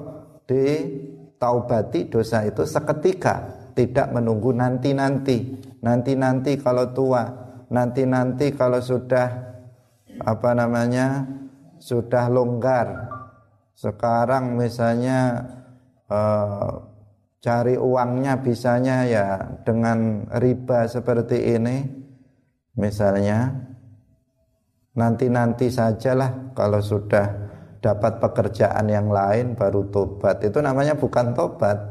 ditaubati 0.50 2.10
dosa 2.10 2.44
itu 2.44 2.66
seketika 2.66 3.64
tidak 3.78 4.10
menunggu 4.10 4.52
nanti-nanti. 4.52 5.62
Nanti-nanti 5.86 6.58
kalau 6.58 6.92
tua 6.92 7.24
nanti-nanti 7.70 8.54
kalau 8.54 8.82
sudah 8.82 9.28
apa 10.22 10.50
namanya 10.54 11.30
sudah 11.78 12.26
longgar. 12.30 13.12
Sekarang 13.74 14.56
misalnya 14.56 15.50
eh, 16.08 16.74
cari 17.44 17.76
uangnya 17.76 18.40
bisanya 18.40 19.04
ya 19.04 19.28
dengan 19.68 20.24
riba 20.40 20.88
seperti 20.88 21.60
ini 21.60 21.84
misalnya. 22.80 23.70
Nanti-nanti 24.94 25.74
sajalah 25.74 26.54
kalau 26.54 26.78
sudah 26.78 27.26
dapat 27.82 28.22
pekerjaan 28.22 28.88
yang 28.88 29.10
lain 29.10 29.58
baru 29.58 29.90
tobat. 29.90 30.40
Itu 30.46 30.62
namanya 30.64 30.96
bukan 30.96 31.34
tobat. 31.34 31.82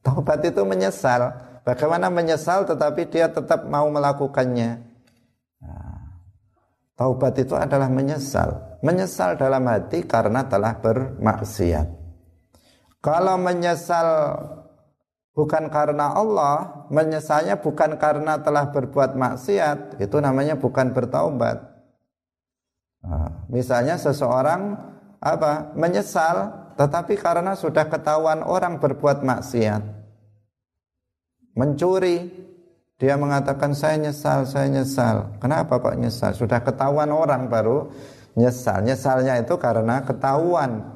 Tobat 0.00 0.40
itu 0.46 0.62
menyesal. 0.62 1.34
Bagaimana 1.66 2.08
menyesal 2.08 2.64
tetapi 2.64 3.10
dia 3.10 3.28
tetap 3.28 3.66
mau 3.66 3.90
melakukannya? 3.90 4.88
Taubat 6.98 7.38
itu 7.38 7.54
adalah 7.54 7.86
menyesal. 7.86 8.78
Menyesal 8.82 9.38
dalam 9.38 9.62
hati 9.70 10.02
karena 10.02 10.46
telah 10.50 10.82
bermaksiat. 10.82 11.86
Kalau 12.98 13.38
menyesal 13.38 14.06
bukan 15.38 15.70
karena 15.70 16.18
Allah, 16.18 16.82
menyesalnya 16.90 17.62
bukan 17.62 17.94
karena 17.94 18.42
telah 18.42 18.74
berbuat 18.74 19.14
maksiat, 19.14 20.02
itu 20.02 20.18
namanya 20.18 20.58
bukan 20.58 20.90
bertaubat. 20.90 21.62
Nah, 23.06 23.46
misalnya 23.46 23.94
seseorang 23.94 24.74
apa? 25.22 25.70
menyesal 25.78 26.66
tetapi 26.74 27.14
karena 27.18 27.54
sudah 27.54 27.86
ketahuan 27.86 28.42
orang 28.42 28.82
berbuat 28.82 29.22
maksiat. 29.22 29.82
Mencuri, 31.54 32.30
dia 32.98 33.14
mengatakan 33.18 33.74
saya 33.74 33.98
nyesal, 33.98 34.46
saya 34.46 34.66
nyesal. 34.70 35.38
Kenapa 35.38 35.78
kok 35.78 35.98
nyesal? 35.98 36.34
Sudah 36.34 36.62
ketahuan 36.62 37.10
orang 37.10 37.50
baru 37.50 37.90
nyesal. 38.38 38.82
Nyesalnya 38.86 39.42
itu 39.42 39.58
karena 39.58 40.06
ketahuan, 40.06 40.86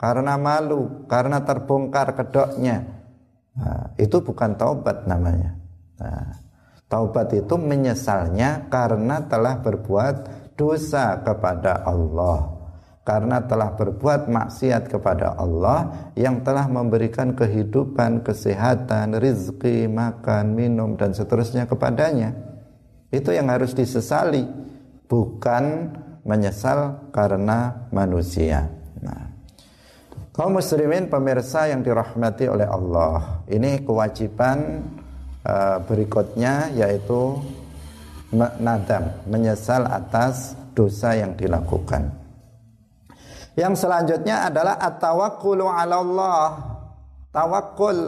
karena 0.00 0.40
malu, 0.40 1.04
karena 1.08 1.44
terbongkar 1.44 2.16
kedoknya. 2.16 2.97
Nah, 3.58 3.90
itu 3.98 4.22
bukan 4.22 4.54
taubat 4.54 5.04
namanya. 5.10 5.58
Nah, 5.98 6.38
taubat 6.86 7.34
itu 7.34 7.58
menyesalnya 7.58 8.70
karena 8.70 9.26
telah 9.26 9.58
berbuat 9.58 10.14
dosa 10.54 11.18
kepada 11.26 11.82
Allah 11.82 12.58
karena 13.08 13.40
telah 13.40 13.72
berbuat 13.72 14.28
maksiat 14.28 14.92
kepada 14.92 15.32
Allah 15.40 16.12
yang 16.12 16.44
telah 16.44 16.68
memberikan 16.68 17.32
kehidupan, 17.32 18.20
kesehatan, 18.20 19.16
rizki, 19.16 19.88
makan, 19.88 20.52
minum 20.52 20.92
dan 20.92 21.16
seterusnya 21.16 21.64
kepadanya. 21.64 22.36
Itu 23.08 23.32
yang 23.32 23.48
harus 23.48 23.72
disesali, 23.72 24.44
bukan 25.08 25.96
menyesal 26.28 27.08
karena 27.08 27.88
manusia. 27.88 28.77
Kaum 30.38 30.54
muslimin 30.54 31.10
pemirsa 31.10 31.66
yang 31.66 31.82
dirahmati 31.82 32.46
oleh 32.46 32.70
Allah, 32.70 33.42
ini 33.50 33.82
kewajiban 33.82 34.86
uh, 35.42 35.82
berikutnya 35.82 36.70
yaitu 36.78 37.42
nadam, 38.62 39.18
menyesal 39.26 39.82
atas 39.90 40.54
dosa 40.78 41.18
yang 41.18 41.34
dilakukan. 41.34 42.14
Yang 43.58 43.82
selanjutnya 43.82 44.46
adalah 44.46 44.78
at-tawakkulu 44.78 45.66
'ala 45.66 46.06
Allah. 46.06 46.46
Tawakkul. 47.34 47.98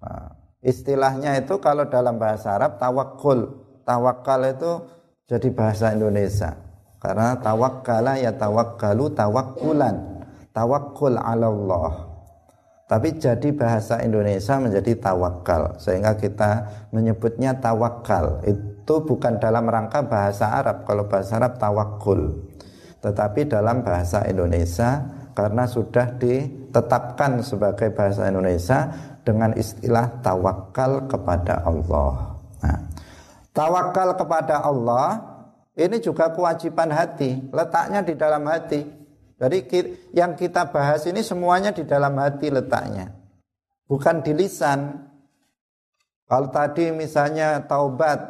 Nah, 0.00 0.32
istilahnya 0.64 1.36
itu 1.36 1.60
kalau 1.60 1.84
dalam 1.92 2.16
bahasa 2.16 2.56
Arab 2.56 2.80
tawakkul. 2.80 3.60
Tawakal 3.84 4.56
itu 4.56 4.72
jadi 5.28 5.52
bahasa 5.52 5.92
Indonesia. 5.92 6.56
Karena 6.96 7.36
tawakkala 7.36 8.16
ya 8.16 8.32
tawakkalu 8.32 9.12
tawakkulan. 9.12 10.09
Tawakkul 10.50 11.18
'ala 11.18 11.46
Allah. 11.48 11.92
Tapi 12.90 13.22
jadi 13.22 13.54
bahasa 13.54 14.02
Indonesia 14.02 14.58
menjadi 14.58 14.98
tawakal 14.98 15.78
sehingga 15.78 16.18
kita 16.18 16.66
menyebutnya 16.90 17.54
tawakal. 17.62 18.42
Itu 18.42 19.06
bukan 19.06 19.38
dalam 19.38 19.70
rangka 19.70 20.02
bahasa 20.02 20.58
Arab. 20.58 20.82
Kalau 20.82 21.06
bahasa 21.06 21.38
Arab 21.38 21.54
tawakul 21.62 22.50
tetapi 23.00 23.48
dalam 23.48 23.80
bahasa 23.80 24.24
Indonesia 24.28 25.00
karena 25.32 25.64
sudah 25.64 26.20
ditetapkan 26.20 27.40
sebagai 27.40 27.88
bahasa 27.96 28.28
Indonesia 28.28 28.92
dengan 29.24 29.56
istilah 29.56 30.20
tawakal 30.20 31.08
kepada 31.08 31.64
Allah. 31.64 32.36
Nah, 32.60 32.78
tawakal 33.56 34.20
kepada 34.20 34.60
Allah 34.60 35.16
ini 35.72 35.96
juga 35.96 36.28
kewajiban 36.28 36.92
hati, 36.92 37.40
letaknya 37.48 38.04
di 38.04 38.12
dalam 38.12 38.44
hati. 38.44 38.99
Jadi 39.40 39.58
yang 40.12 40.36
kita 40.36 40.68
bahas 40.68 41.08
ini 41.08 41.24
semuanya 41.24 41.72
di 41.72 41.88
dalam 41.88 42.12
hati 42.20 42.52
letaknya. 42.52 43.08
Bukan 43.88 44.20
di 44.20 44.36
lisan. 44.36 45.08
Kalau 46.28 46.52
tadi 46.52 46.92
misalnya 46.92 47.64
taubat 47.64 48.20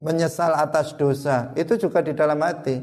menyesal 0.00 0.56
atas 0.56 0.96
dosa, 0.96 1.52
itu 1.54 1.76
juga 1.76 2.00
di 2.00 2.16
dalam 2.16 2.40
hati. 2.40 2.80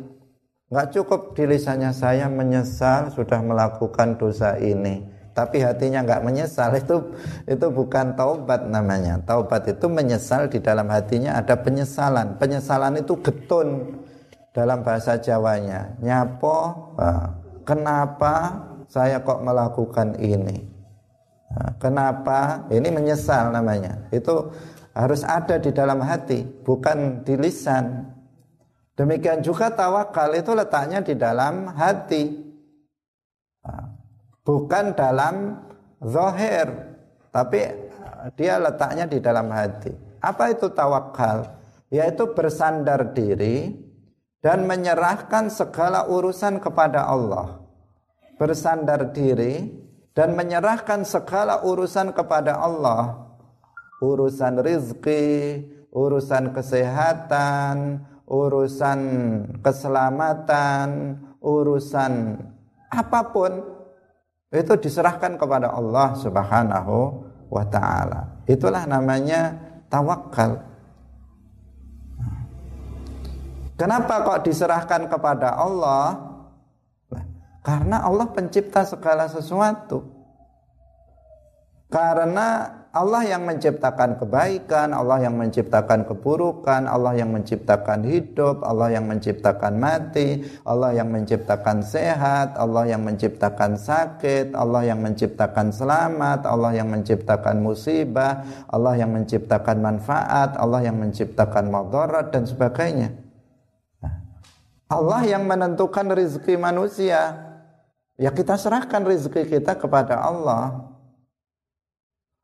Nggak 0.69 0.89
cukup 0.93 1.21
di 1.33 1.49
lisannya 1.49 1.91
saya 1.91 2.29
menyesal 2.29 3.09
sudah 3.09 3.41
melakukan 3.41 4.15
dosa 4.15 4.55
ini. 4.61 5.03
Tapi 5.33 5.65
hatinya 5.65 6.05
nggak 6.05 6.21
menyesal 6.21 6.69
itu 6.81 7.17
itu 7.49 7.67
bukan 7.73 8.13
taubat 8.13 8.69
namanya. 8.69 9.17
Taubat 9.25 9.65
itu 9.65 9.89
menyesal 9.89 10.45
di 10.45 10.61
dalam 10.61 10.85
hatinya 10.93 11.41
ada 11.41 11.57
penyesalan. 11.57 12.37
Penyesalan 12.37 13.01
itu 13.01 13.17
getun. 13.17 13.97
Dalam 14.53 14.85
bahasa 14.85 15.17
Jawanya. 15.17 15.97
Nyapo, 15.99 16.93
kenapa 17.65 18.63
saya 18.87 19.19
kok 19.25 19.41
melakukan 19.41 20.15
ini? 20.21 20.69
Kenapa? 21.81 22.65
Ini 22.69 22.89
menyesal 22.89 23.49
namanya. 23.53 24.09
Itu 24.13 24.53
harus 24.93 25.25
ada 25.25 25.57
di 25.57 25.73
dalam 25.73 26.01
hati, 26.01 26.45
bukan 26.61 27.25
di 27.25 27.33
lisan. 27.37 28.09
Demikian 28.93 29.41
juga 29.41 29.73
tawakal 29.73 30.37
itu 30.37 30.53
letaknya 30.53 31.01
di 31.01 31.17
dalam 31.17 31.73
hati. 31.73 32.45
Bukan 34.45 34.93
dalam 34.93 35.65
zahir, 36.03 36.67
tapi 37.33 37.63
dia 38.37 38.61
letaknya 38.61 39.09
di 39.09 39.17
dalam 39.17 39.49
hati. 39.49 39.93
Apa 40.21 40.53
itu 40.53 40.69
tawakal? 40.69 41.47
Yaitu 41.89 42.33
bersandar 42.33 43.13
diri 43.13 43.77
dan 44.43 44.67
menyerahkan 44.67 45.47
segala 45.47 46.05
urusan 46.11 46.59
kepada 46.59 47.07
Allah. 47.07 47.63
Bersandar 48.35 49.15
diri 49.15 49.71
dan 50.11 50.35
menyerahkan 50.35 51.07
segala 51.07 51.63
urusan 51.63 52.11
kepada 52.11 52.59
Allah. 52.59 53.23
Urusan 54.03 54.59
rizki, 54.59 55.63
urusan 55.95 56.51
kesehatan, 56.51 58.03
urusan 58.27 58.99
keselamatan, 59.63 60.89
urusan 61.39 62.35
apa 62.91 63.21
pun 63.31 63.63
itu 64.53 64.73
diserahkan 64.77 65.39
kepada 65.39 65.71
Allah 65.71 66.13
Subhanahu 66.19 66.97
wa 67.47 67.63
taala. 67.71 68.43
Itulah 68.43 68.83
namanya 68.85 69.55
tawakal. 69.87 70.72
Kenapa 73.73 74.21
kok 74.21 74.45
diserahkan 74.45 75.09
kepada 75.09 75.57
Allah? 75.57 76.33
Karena 77.63 78.03
Allah 78.03 78.27
pencipta 78.29 78.83
segala 78.83 79.25
sesuatu. 79.31 80.03
Karena 81.87 82.81
Allah 82.93 83.25
yang 83.25 83.45
menciptakan 83.49 84.21
kebaikan, 84.21 84.93
Allah 84.93 85.25
yang 85.25 85.33
menciptakan 85.33 86.05
keburukan, 86.05 86.85
Allah 86.85 87.17
yang 87.17 87.33
menciptakan 87.33 88.05
hidup, 88.05 88.61
Allah 88.61 88.97
yang 88.97 89.09
menciptakan 89.09 89.81
mati, 89.81 90.45
Allah 90.65 90.93
yang 90.93 91.09
menciptakan 91.09 91.81
sehat, 91.81 92.53
Allah 92.57 92.89
yang 92.89 93.01
menciptakan 93.01 93.77
sakit, 93.77 94.53
Allah 94.53 94.89
yang 94.89 95.01
menciptakan 95.01 95.73
selamat, 95.73 96.45
Allah 96.45 96.71
yang 96.77 96.89
menciptakan 96.93 97.61
musibah, 97.61 98.45
Allah 98.69 98.93
yang 98.97 99.09
menciptakan 99.09 99.77
manfaat, 99.81 100.53
Allah 100.57 100.85
yang 100.85 100.97
menciptakan 101.01 101.69
madarat 101.73 102.29
dan 102.29 102.45
sebagainya. 102.45 103.22
Allah 104.91 105.21
yang 105.25 105.43
menentukan 105.47 106.07
rezeki 106.11 106.59
manusia. 106.59 107.35
Ya 108.19 108.29
kita 108.29 108.59
serahkan 108.59 109.01
rezeki 109.03 109.49
kita 109.59 109.75
kepada 109.79 110.21
Allah. 110.21 110.93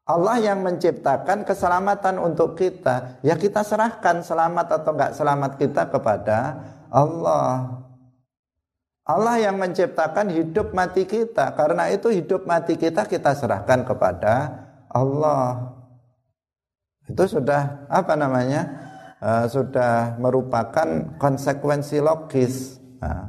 Allah 0.09 0.41
yang 0.41 0.65
menciptakan 0.65 1.45
keselamatan 1.45 2.17
untuk 2.17 2.57
kita. 2.57 3.21
Ya 3.21 3.37
kita 3.37 3.61
serahkan 3.61 4.25
selamat 4.25 4.81
atau 4.81 4.91
enggak 4.97 5.13
selamat 5.13 5.51
kita 5.61 5.85
kepada 5.93 6.37
Allah. 6.89 7.77
Allah 9.05 9.35
yang 9.37 9.61
menciptakan 9.61 10.33
hidup 10.33 10.73
mati 10.73 11.05
kita. 11.05 11.53
Karena 11.53 11.93
itu 11.93 12.09
hidup 12.09 12.49
mati 12.49 12.73
kita 12.73 13.05
kita 13.05 13.37
serahkan 13.37 13.85
kepada 13.85 14.65
Allah. 14.89 15.77
Itu 17.05 17.25
sudah 17.29 17.85
apa 17.89 18.17
namanya? 18.17 18.88
Uh, 19.19 19.51
sudah 19.51 20.15
merupakan 20.15 21.11
konsekuensi 21.19 21.99
logis. 21.99 22.79
Nah, 23.03 23.27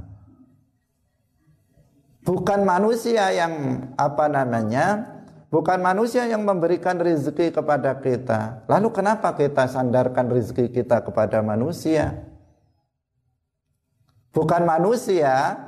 bukan 2.22 2.62
manusia 2.62 3.34
yang 3.34 3.86
apa 3.98 4.30
namanya? 4.30 5.18
Bukan 5.50 5.82
manusia 5.82 6.30
yang 6.30 6.46
memberikan 6.46 6.94
rezeki 6.94 7.50
kepada 7.50 7.98
kita. 7.98 8.62
Lalu 8.70 8.94
kenapa 8.94 9.34
kita 9.34 9.66
sandarkan 9.66 10.30
rezeki 10.30 10.70
kita 10.70 11.02
kepada 11.02 11.42
manusia? 11.42 12.22
Bukan 14.30 14.62
manusia 14.62 15.58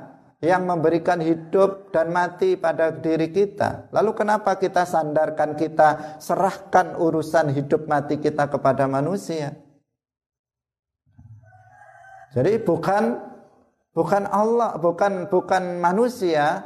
yang 0.43 0.63
memberikan 0.67 1.23
hidup 1.23 1.91
dan 1.91 2.11
mati 2.11 2.59
pada 2.59 2.95
diri 2.95 3.31
kita. 3.31 3.91
Lalu 3.95 4.11
kenapa 4.11 4.59
kita 4.59 4.87
sandarkan 4.87 5.55
kita 5.55 6.19
serahkan 6.19 6.99
urusan 6.99 7.51
hidup 7.51 7.87
mati 7.87 8.19
kita 8.19 8.47
kepada 8.47 8.87
manusia? 8.87 9.62
Jadi 12.33 12.59
bukan 12.65 13.21
bukan 13.93 14.25
Allah, 14.25 14.75
bukan 14.81 15.29
bukan 15.29 15.77
manusia 15.77 16.65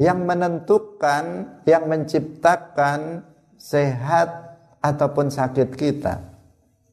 yang 0.00 0.24
menentukan, 0.24 1.24
yang 1.68 1.84
menciptakan 1.88 3.24
sehat 3.60 4.28
ataupun 4.80 5.28
sakit 5.28 5.76
kita. 5.76 6.20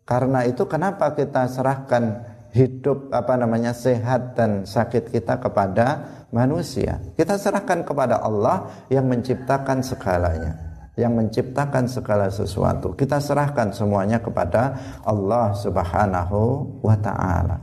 Karena 0.08 0.44
itu 0.48 0.64
kenapa 0.68 1.16
kita 1.16 1.52
serahkan 1.52 2.24
hidup 2.52 3.12
apa 3.12 3.36
namanya 3.36 3.76
sehat 3.76 4.36
dan 4.36 4.64
sakit 4.64 5.12
kita 5.12 5.40
kepada 5.40 6.04
manusia. 6.32 7.00
Kita 7.16 7.36
serahkan 7.36 7.84
kepada 7.84 8.20
Allah 8.24 8.88
yang 8.92 9.08
menciptakan 9.08 9.84
segalanya, 9.84 10.67
yang 10.98 11.14
menciptakan 11.14 11.86
segala 11.86 12.28
sesuatu. 12.28 12.98
Kita 12.98 13.22
serahkan 13.22 13.70
semuanya 13.70 14.18
kepada 14.18 14.74
Allah 15.06 15.54
Subhanahu 15.54 16.82
wa 16.82 16.98
taala. 16.98 17.62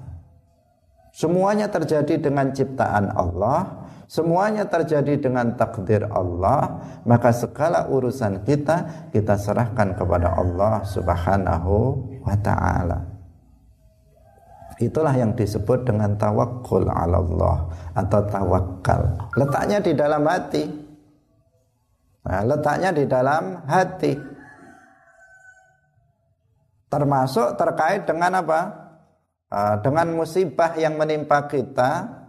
Semuanya 1.14 1.70
terjadi 1.70 2.18
dengan 2.18 2.50
ciptaan 2.54 3.10
Allah 3.14 3.84
semuanya 4.04 4.68
terjadi 4.68 5.16
dengan 5.16 5.56
takdir 5.56 6.04
Allah 6.12 6.80
maka 7.08 7.32
segala 7.32 7.88
urusan 7.88 8.44
kita 8.44 9.08
kita 9.10 9.34
serahkan 9.40 9.96
kepada 9.96 10.36
Allah 10.36 10.84
Subhanahu 10.84 11.74
wa 12.20 12.36
taala 12.44 13.00
itulah 14.82 15.14
yang 15.16 15.32
disebut 15.32 15.88
dengan 15.88 16.18
tawakkul 16.20 16.84
ala 16.84 17.16
Allah 17.22 17.56
atau 17.96 18.20
tawakal 18.28 19.02
letaknya 19.38 19.78
di 19.80 19.92
dalam 19.96 20.22
hati 20.28 20.83
nah, 22.24 22.42
letaknya 22.42 22.90
di 22.90 23.04
dalam 23.04 23.62
hati 23.68 24.12
termasuk 26.88 27.54
terkait 27.60 28.08
dengan 28.08 28.40
apa 28.40 28.60
ah, 29.52 29.76
dengan 29.78 30.10
musibah 30.16 30.74
yang 30.74 30.96
menimpa 30.96 31.46
kita 31.46 32.24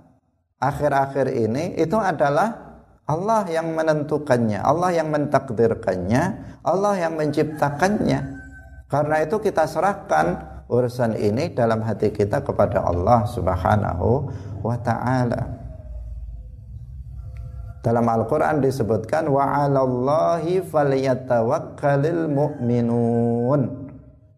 akhir-akhir 0.59 1.31
ini 1.33 1.79
itu 1.79 1.95
adalah 1.95 2.65
Allah 3.05 3.45
yang 3.53 3.77
menentukannya, 3.77 4.65
Allah 4.65 4.89
yang 4.89 5.13
mentakdirkannya, 5.13 6.23
Allah 6.65 6.93
yang 6.97 7.13
menciptakannya. 7.13 8.19
Karena 8.89 9.15
itu 9.21 9.37
kita 9.37 9.69
serahkan 9.69 10.25
urusan 10.65 11.13
ini 11.13 11.53
dalam 11.53 11.85
hati 11.85 12.09
kita 12.09 12.41
kepada 12.41 12.81
Allah 12.81 13.29
Subhanahu 13.29 14.09
wa 14.65 14.77
taala. 14.81 15.64
Dalam 17.85 18.09
Al-Qur'an 18.09 18.65
disebutkan 18.65 19.29
wa 19.29 19.45
'alallahi 19.45 20.65
falyatawakkalul 20.65 22.25
mu'minun. 22.33 23.61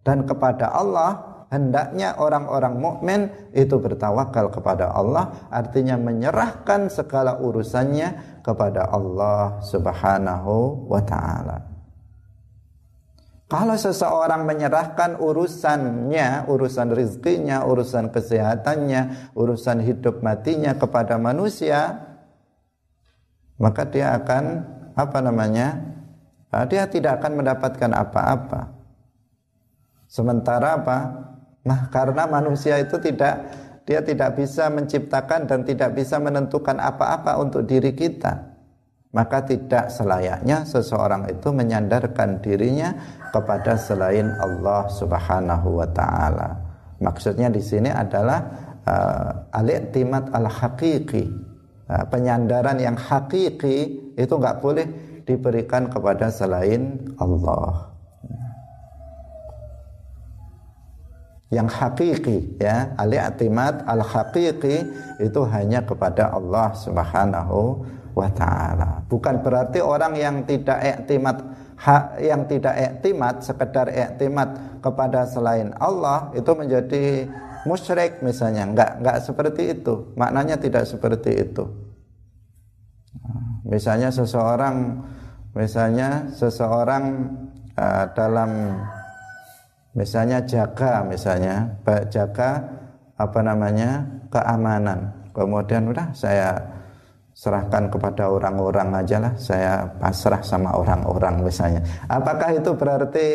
Dan 0.04 0.28
kepada 0.28 0.76
Allah 0.76 1.38
hendaknya 1.48 2.20
orang-orang 2.20 2.76
mukmin 2.76 3.32
itu 3.56 3.80
bertawakal 3.80 4.52
kepada 4.52 4.92
Allah 4.92 5.48
artinya 5.48 5.96
menyerahkan 5.96 6.92
segala 6.92 7.40
urusannya 7.40 8.40
kepada 8.44 8.92
Allah 8.92 9.64
Subhanahu 9.64 10.88
wa 10.92 11.00
taala. 11.08 11.78
Kalau 13.48 13.80
seseorang 13.80 14.44
menyerahkan 14.44 15.24
urusannya, 15.24 16.52
urusan 16.52 16.92
rizkinya, 16.92 17.64
urusan 17.64 18.12
kesehatannya, 18.12 19.32
urusan 19.40 19.88
hidup 19.88 20.20
matinya 20.20 20.76
kepada 20.76 21.16
manusia, 21.16 22.07
maka 23.58 23.86
dia 23.90 24.14
akan 24.18 24.66
apa 24.94 25.18
namanya? 25.22 25.78
Dia 26.70 26.90
tidak 26.90 27.22
akan 27.22 27.44
mendapatkan 27.44 27.92
apa-apa. 27.94 28.74
Sementara 30.08 30.80
apa? 30.80 30.98
Nah, 31.68 31.92
karena 31.92 32.24
manusia 32.26 32.80
itu 32.80 32.96
tidak 32.98 33.36
dia 33.88 34.04
tidak 34.04 34.36
bisa 34.36 34.68
menciptakan 34.68 35.48
dan 35.48 35.64
tidak 35.64 35.96
bisa 35.96 36.20
menentukan 36.20 36.80
apa-apa 36.80 37.40
untuk 37.40 37.68
diri 37.68 37.96
kita. 37.96 38.56
Maka 39.16 39.48
tidak 39.48 39.88
selayaknya 39.88 40.68
seseorang 40.68 41.32
itu 41.32 41.50
menyandarkan 41.56 42.44
dirinya 42.44 42.92
kepada 43.32 43.80
selain 43.80 44.28
Allah 44.44 44.92
Subhanahu 44.92 45.80
wa 45.80 45.88
taala. 45.88 46.60
Maksudnya 47.00 47.48
di 47.48 47.64
sini 47.64 47.88
adalah 47.88 48.44
uh, 48.84 49.56
al-i'timad 49.56 50.36
al-haqiqi. 50.36 51.24
Uh, 51.88 52.04
penyandaran 52.12 52.84
yang 52.84 53.00
hakiki 53.00 53.96
itu 54.20 54.34
nggak 54.36 54.60
boleh 54.60 54.88
diberikan 55.24 55.88
kepada 55.88 56.28
selain 56.28 57.00
Allah. 57.16 57.98
yang 61.48 61.72
hakiki 61.72 62.60
ya 62.60 62.92
al-i'timad 63.00 63.88
al-hakiki 63.88 64.84
itu 65.24 65.42
hanya 65.48 65.80
kepada 65.80 66.36
Allah 66.36 66.76
Subhanahu 66.76 67.88
wa 68.12 68.28
taala. 68.36 69.00
Bukan 69.08 69.40
berarti 69.40 69.80
orang 69.80 70.20
yang 70.20 70.44
tidak 70.44 70.80
i'timad 70.84 71.38
yang 72.20 72.44
tidak 72.50 72.76
i'timad 72.76 73.40
sekedar 73.40 73.88
i'timad 73.88 74.82
kepada 74.84 75.24
selain 75.30 75.72
Allah 75.80 76.34
itu 76.36 76.52
menjadi 76.52 77.30
musyrik 77.68 78.24
misalnya. 78.24 78.64
Enggak 78.64 79.04
enggak 79.04 79.18
seperti 79.22 79.76
itu. 79.76 80.16
Maknanya 80.16 80.56
tidak 80.56 80.88
seperti 80.88 81.44
itu. 81.44 81.64
Misalnya 83.68 84.08
seseorang 84.08 85.04
misalnya 85.52 86.32
seseorang 86.32 87.04
uh, 87.76 88.06
dalam 88.16 88.80
misalnya 89.98 90.46
jaga 90.46 91.02
misalnya 91.02 91.66
jaga 92.14 92.62
apa 93.18 93.40
namanya 93.42 94.06
keamanan 94.30 95.10
kemudian 95.34 95.90
udah 95.90 96.14
saya 96.14 96.54
serahkan 97.34 97.90
kepada 97.90 98.30
orang-orang 98.30 98.94
aja 98.98 99.18
lah 99.18 99.34
saya 99.38 99.90
pasrah 99.98 100.42
sama 100.46 100.78
orang-orang 100.78 101.42
misalnya 101.42 101.82
apakah 102.06 102.54
itu 102.54 102.74
berarti 102.78 103.28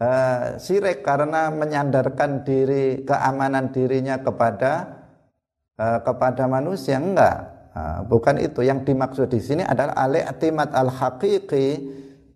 uh, 0.00 0.56
karena 1.04 1.52
menyandarkan 1.52 2.42
diri 2.42 3.04
keamanan 3.04 3.70
dirinya 3.70 4.18
kepada 4.24 4.72
uh, 5.76 5.98
kepada 6.00 6.48
manusia 6.48 6.96
enggak 6.96 7.70
uh, 7.76 8.00
bukan 8.08 8.40
itu 8.40 8.64
yang 8.64 8.82
dimaksud 8.82 9.28
di 9.28 9.38
sini 9.38 9.62
adalah 9.62 9.94
al-i'timad 9.94 10.72
al-haqiqi 10.72 11.66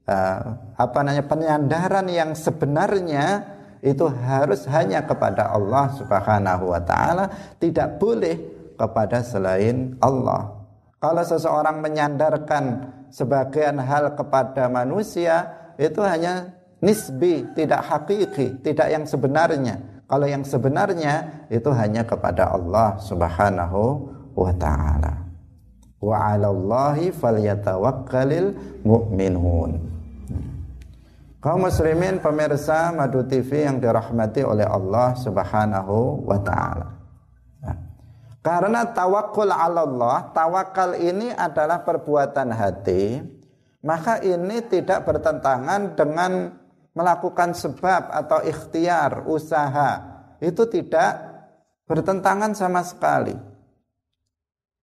uh, 0.05 0.41
apa 0.77 0.99
namanya 1.01 1.25
penyandaran 1.25 2.07
yang 2.13 2.37
sebenarnya 2.37 3.55
itu 3.85 4.09
harus 4.09 4.65
hanya 4.73 5.05
kepada 5.05 5.53
Allah 5.53 5.93
Subhanahu 5.93 6.73
wa 6.73 6.81
taala, 6.81 7.29
tidak 7.61 8.01
boleh 8.01 8.41
kepada 8.81 9.21
selain 9.21 9.93
Allah. 10.01 10.57
Kalau 10.97 11.21
seseorang 11.21 11.85
menyandarkan 11.85 12.65
sebagian 13.13 13.77
hal 13.77 14.17
kepada 14.17 14.73
manusia, 14.73 15.53
itu 15.77 16.01
hanya 16.01 16.49
nisbi, 16.85 17.49
tidak 17.57 17.81
hakiki, 17.89 18.61
tidak 18.61 18.93
yang 18.93 19.09
sebenarnya. 19.09 19.81
Kalau 20.05 20.29
yang 20.29 20.45
sebenarnya 20.45 21.49
itu 21.49 21.73
hanya 21.73 22.05
kepada 22.05 22.53
Allah 22.53 23.01
Subhanahu 23.01 24.13
wa 24.37 24.53
taala. 24.53 25.25
Wa 25.97 26.37
'alallahi 26.37 27.09
falyatawakkalul 27.09 28.53
mu'minun. 28.85 29.81
Kaum 31.41 31.65
muslimin 31.65 32.21
pemirsa 32.21 32.93
Madu 32.93 33.25
TV 33.25 33.65
yang 33.65 33.81
dirahmati 33.81 34.45
oleh 34.45 34.69
Allah 34.69 35.17
Subhanahu 35.17 36.25
wa 36.25 36.41
taala. 36.45 36.89
Karena 38.45 38.85
tawakul 38.93 39.49
Allah, 39.49 40.29
tawakal 40.37 41.01
ini 41.01 41.33
adalah 41.33 41.81
perbuatan 41.81 42.53
hati, 42.53 43.25
maka 43.81 44.21
ini 44.21 44.61
tidak 44.69 45.09
bertentangan 45.09 45.97
dengan 45.97 46.53
melakukan 46.95 47.53
sebab 47.53 48.11
atau 48.11 48.41
ikhtiar, 48.47 49.27
usaha. 49.27 50.01
Itu 50.39 50.71
tidak 50.71 51.19
bertentangan 51.85 52.55
sama 52.55 52.81
sekali. 52.87 53.35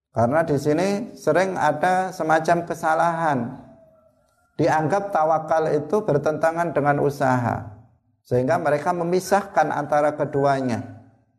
Karena 0.10 0.41
di 0.41 0.58
sini 0.58 1.13
sering 1.13 1.54
ada 1.56 2.10
semacam 2.10 2.65
kesalahan 2.65 3.69
dianggap 4.60 5.15
tawakal 5.15 5.72
itu 5.72 6.04
bertentangan 6.04 6.76
dengan 6.76 7.00
usaha 7.00 7.80
sehingga 8.28 8.60
mereka 8.60 8.91
memisahkan 8.91 9.72
antara 9.72 10.12
keduanya 10.19 10.84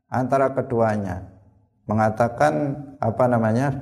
antara 0.08 0.56
keduanya 0.56 1.28
mengatakan 1.84 2.80
apa 2.96 3.24
namanya 3.28 3.76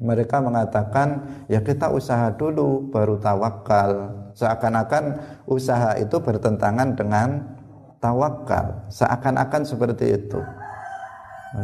mereka 0.00 0.40
mengatakan 0.40 1.28
ya 1.52 1.60
kita 1.60 1.92
usaha 1.92 2.32
dulu 2.32 2.88
baru 2.88 3.20
tawakal 3.20 4.19
seakan-akan 4.40 5.20
usaha 5.44 6.00
itu 6.00 6.16
bertentangan 6.16 6.96
dengan 6.96 7.44
tawakal 8.00 8.88
seakan-akan 8.88 9.62
seperti 9.68 10.16
itu. 10.16 10.40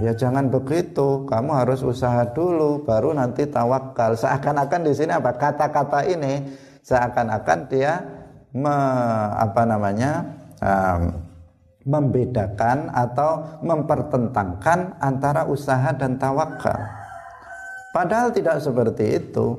Ya 0.02 0.12
jangan 0.12 0.50
begitu. 0.50 1.24
Kamu 1.24 1.56
harus 1.56 1.80
usaha 1.80 2.26
dulu 2.28 2.84
baru 2.84 3.16
nanti 3.16 3.48
tawakal 3.48 4.18
seakan-akan 4.18 4.84
di 4.84 4.92
sini 4.92 5.14
apa? 5.14 5.32
Kata-kata 5.32 6.04
ini 6.04 6.42
seakan-akan 6.84 7.58
dia 7.70 8.02
me, 8.50 8.76
apa 9.38 9.62
namanya 9.62 10.26
um, 10.58 11.02
membedakan 11.86 12.90
atau 12.90 13.62
mempertentangkan 13.62 14.98
antara 14.98 15.46
usaha 15.46 15.94
dan 15.94 16.18
tawakal. 16.18 16.76
Padahal 17.94 18.34
tidak 18.34 18.58
seperti 18.58 19.22
itu. 19.22 19.54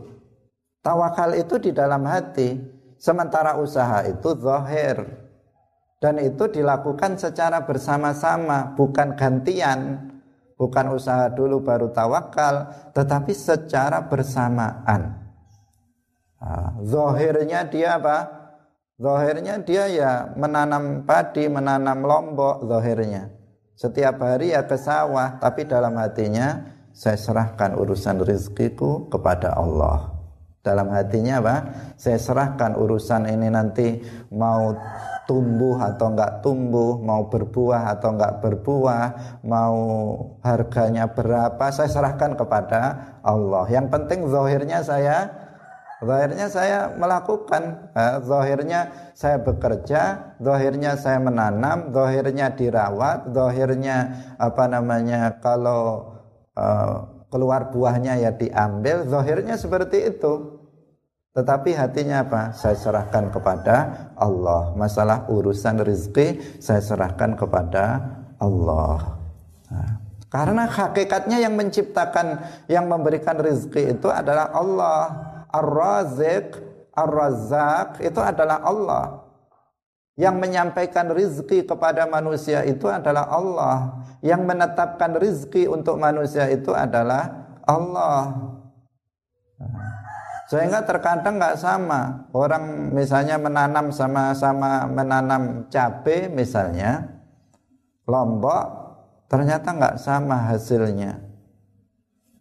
Tawakal 0.83 1.39
itu 1.39 1.55
di 1.55 1.71
dalam 1.71 2.03
hati, 2.03 2.59
sementara 2.97 3.57
usaha 3.57 4.05
itu 4.05 4.35
zahir. 4.37 5.25
Dan 5.97 6.21
itu 6.21 6.45
dilakukan 6.45 7.17
secara 7.17 7.65
bersama-sama, 7.65 8.77
bukan 8.77 9.17
gantian. 9.17 10.13
Bukan 10.57 10.89
usaha 10.93 11.29
dulu 11.29 11.61
baru 11.61 11.93
tawakal, 11.93 12.69
tetapi 12.93 13.29
secara 13.33 14.09
bersamaan. 14.09 15.13
Zohirnya 16.81 17.65
dia 17.69 18.01
apa? 18.01 18.25
Zohirnya 18.97 19.61
dia 19.61 19.85
ya 19.85 20.33
menanam 20.33 21.05
padi, 21.05 21.45
menanam 21.45 22.01
lombok 22.01 22.65
zohirnya. 22.65 23.29
Setiap 23.77 24.17
hari 24.17 24.57
ya 24.57 24.65
ke 24.65 24.73
sawah, 24.73 25.37
tapi 25.37 25.69
dalam 25.69 25.93
hatinya 26.01 26.65
saya 26.89 27.13
serahkan 27.13 27.77
urusan 27.77 28.25
rizkiku 28.25 29.05
kepada 29.13 29.53
Allah. 29.53 30.16
Dalam 30.67 30.91
hatinya 30.91 31.39
apa? 31.39 31.55
Saya 31.95 32.19
serahkan 32.19 32.75
urusan 32.75 33.23
ini 33.31 33.47
nanti 33.47 34.03
mau 34.35 34.75
tumbuh 35.23 35.79
atau 35.79 36.11
enggak 36.11 36.43
tumbuh, 36.43 36.99
mau 36.99 37.31
berbuah 37.31 37.95
atau 37.95 38.15
enggak 38.15 38.43
berbuah, 38.43 39.05
mau 39.47 39.75
harganya 40.43 41.07
berapa, 41.07 41.71
saya 41.71 41.87
serahkan 41.87 42.35
kepada 42.35 42.81
Allah. 43.23 43.63
Yang 43.71 43.87
penting 43.95 44.19
zohirnya 44.27 44.83
saya 44.83 45.47
Zahirnya 45.97 46.45
saya 46.45 46.93
melakukan, 46.93 47.89
zahirnya 48.21 48.93
saya 49.17 49.41
bekerja, 49.41 50.29
zahirnya 50.37 50.93
saya 50.93 51.17
menanam, 51.17 51.89
zahirnya 51.89 52.53
dirawat, 52.53 53.33
zahirnya 53.33 54.13
apa 54.37 54.69
namanya 54.69 55.41
kalau 55.41 56.13
uh, 56.53 57.01
keluar 57.33 57.73
buahnya 57.73 58.13
ya 58.21 58.29
diambil, 58.29 59.09
zahirnya 59.09 59.57
seperti 59.57 60.13
itu. 60.13 60.56
Tetapi 61.37 61.69
hatinya 61.77 62.25
apa? 62.25 62.49
Saya 62.57 62.73
serahkan 62.73 63.29
kepada 63.29 64.09
Allah. 64.17 64.73
Masalah 64.73 65.29
urusan 65.29 65.85
rezeki 65.85 66.57
saya 66.57 66.81
serahkan 66.81 67.37
kepada 67.37 68.01
Allah. 68.41 69.21
Nah, 69.69 70.01
karena 70.33 70.65
hakikatnya 70.65 71.37
yang 71.37 71.53
menciptakan, 71.53 72.41
yang 72.65 72.89
memberikan 72.89 73.37
rezeki 73.37 73.93
itu 74.01 74.09
adalah 74.09 74.49
Allah. 74.49 75.01
Ar-Razik, 75.53 76.57
Ar-Razzaq 76.97 78.01
itu 78.01 78.17
adalah 78.17 78.57
Allah. 78.65 79.05
Yang 80.17 80.35
menyampaikan 80.41 81.13
rizki 81.13 81.61
kepada 81.61 82.09
manusia 82.09 82.65
itu 82.65 82.89
adalah 82.89 83.29
Allah. 83.29 84.01
Yang 84.25 84.41
menetapkan 84.41 85.13
rizki 85.21 85.69
untuk 85.69 86.01
manusia 86.01 86.49
itu 86.49 86.73
adalah 86.73 87.45
Allah. 87.69 88.56
Sehingga 90.47 90.79
terkadang 90.87 91.35
nggak 91.35 91.59
sama. 91.59 92.31
Orang 92.31 92.95
misalnya 92.95 93.35
menanam 93.35 93.91
sama-sama 93.91 94.87
menanam 94.87 95.67
cabai 95.67 96.31
misalnya, 96.31 97.03
lombok, 98.07 98.63
ternyata 99.27 99.75
nggak 99.75 99.95
sama 99.99 100.47
hasilnya. 100.47 101.19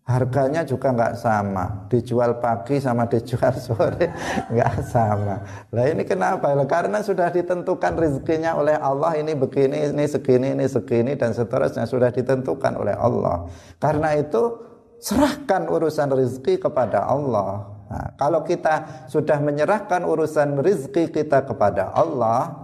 Harganya 0.07 0.62
juga 0.62 0.95
nggak 0.95 1.19
sama. 1.19 1.90
Dijual 1.90 2.38
pagi 2.38 2.79
sama 2.79 3.11
dijual 3.11 3.51
sore 3.66 4.14
nggak 4.55 4.75
sama. 4.87 5.66
Lah 5.75 5.87
ini 5.90 6.07
kenapa? 6.07 6.55
Karena 6.62 7.03
sudah 7.03 7.27
ditentukan 7.35 7.90
rezekinya 7.99 8.55
oleh 8.55 8.79
Allah 8.79 9.19
ini 9.19 9.35
begini 9.35 9.90
ini 9.90 10.07
segini 10.07 10.55
ini 10.55 10.71
segini 10.71 11.19
dan 11.19 11.35
seterusnya 11.35 11.90
sudah 11.90 12.14
ditentukan 12.14 12.79
oleh 12.79 12.95
Allah. 12.95 13.51
Karena 13.83 14.14
itu 14.14 14.62
serahkan 15.03 15.66
urusan 15.66 16.14
rezeki 16.14 16.62
kepada 16.62 17.03
Allah 17.03 17.76
nah, 17.88 18.14
kalau 18.18 18.42
kita 18.46 19.07
sudah 19.11 19.38
menyerahkan 19.42 20.03
urusan 20.05 20.61
rezeki 20.61 21.11
kita 21.11 21.46
kepada 21.46 21.92
Allah 21.94 22.55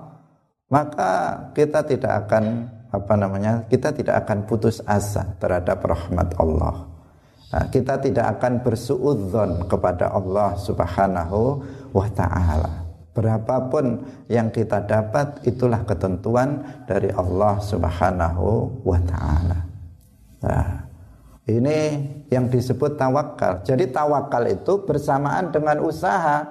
maka 0.68 1.11
kita 1.52 1.85
tidak 1.85 2.26
akan 2.26 2.68
apa 2.92 3.14
namanya 3.16 3.64
kita 3.68 3.92
tidak 3.92 4.24
akan 4.26 4.44
putus 4.44 4.85
asa 4.85 5.37
terhadap 5.40 5.80
rahmat 5.80 6.32
Allah 6.37 6.92
Nah, 7.52 7.68
kita 7.68 8.00
tidak 8.00 8.40
akan 8.40 8.64
bersuudzon 8.64 9.68
kepada 9.68 10.08
Allah 10.08 10.56
Subhanahu 10.56 11.61
wa 11.92 12.08
taala. 12.16 12.88
Berapapun 13.12 14.08
yang 14.32 14.48
kita 14.48 14.80
dapat 14.88 15.44
itulah 15.44 15.85
ketentuan 15.85 16.64
dari 16.88 17.12
Allah 17.12 17.61
Subhanahu 17.61 18.80
wa 18.88 19.00
taala. 19.04 19.58
Nah, 20.40 20.66
ini 21.46 21.78
yang 22.31 22.46
disebut 22.46 22.94
tawakal. 22.94 23.62
Jadi 23.66 23.90
tawakal 23.90 24.46
itu 24.46 24.87
bersamaan 24.87 25.50
dengan 25.50 25.83
usaha. 25.83 26.46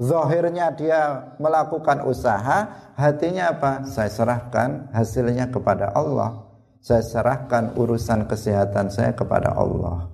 Zahirnya 0.00 0.72
dia 0.72 1.28
melakukan 1.36 2.08
usaha, 2.08 2.64
hatinya 2.96 3.52
apa? 3.52 3.84
Saya 3.84 4.08
serahkan 4.08 4.88
hasilnya 4.96 5.52
kepada 5.52 5.92
Allah. 5.92 6.48
Saya 6.80 7.04
serahkan 7.04 7.76
urusan 7.76 8.24
kesehatan 8.24 8.88
saya 8.88 9.12
kepada 9.12 9.52
Allah. 9.52 10.08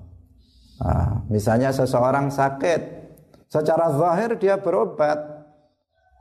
Nah, 0.82 1.22
misalnya 1.30 1.70
seseorang 1.70 2.34
sakit, 2.34 2.80
secara 3.46 3.94
zahir 3.94 4.34
dia 4.34 4.58
berobat, 4.58 5.36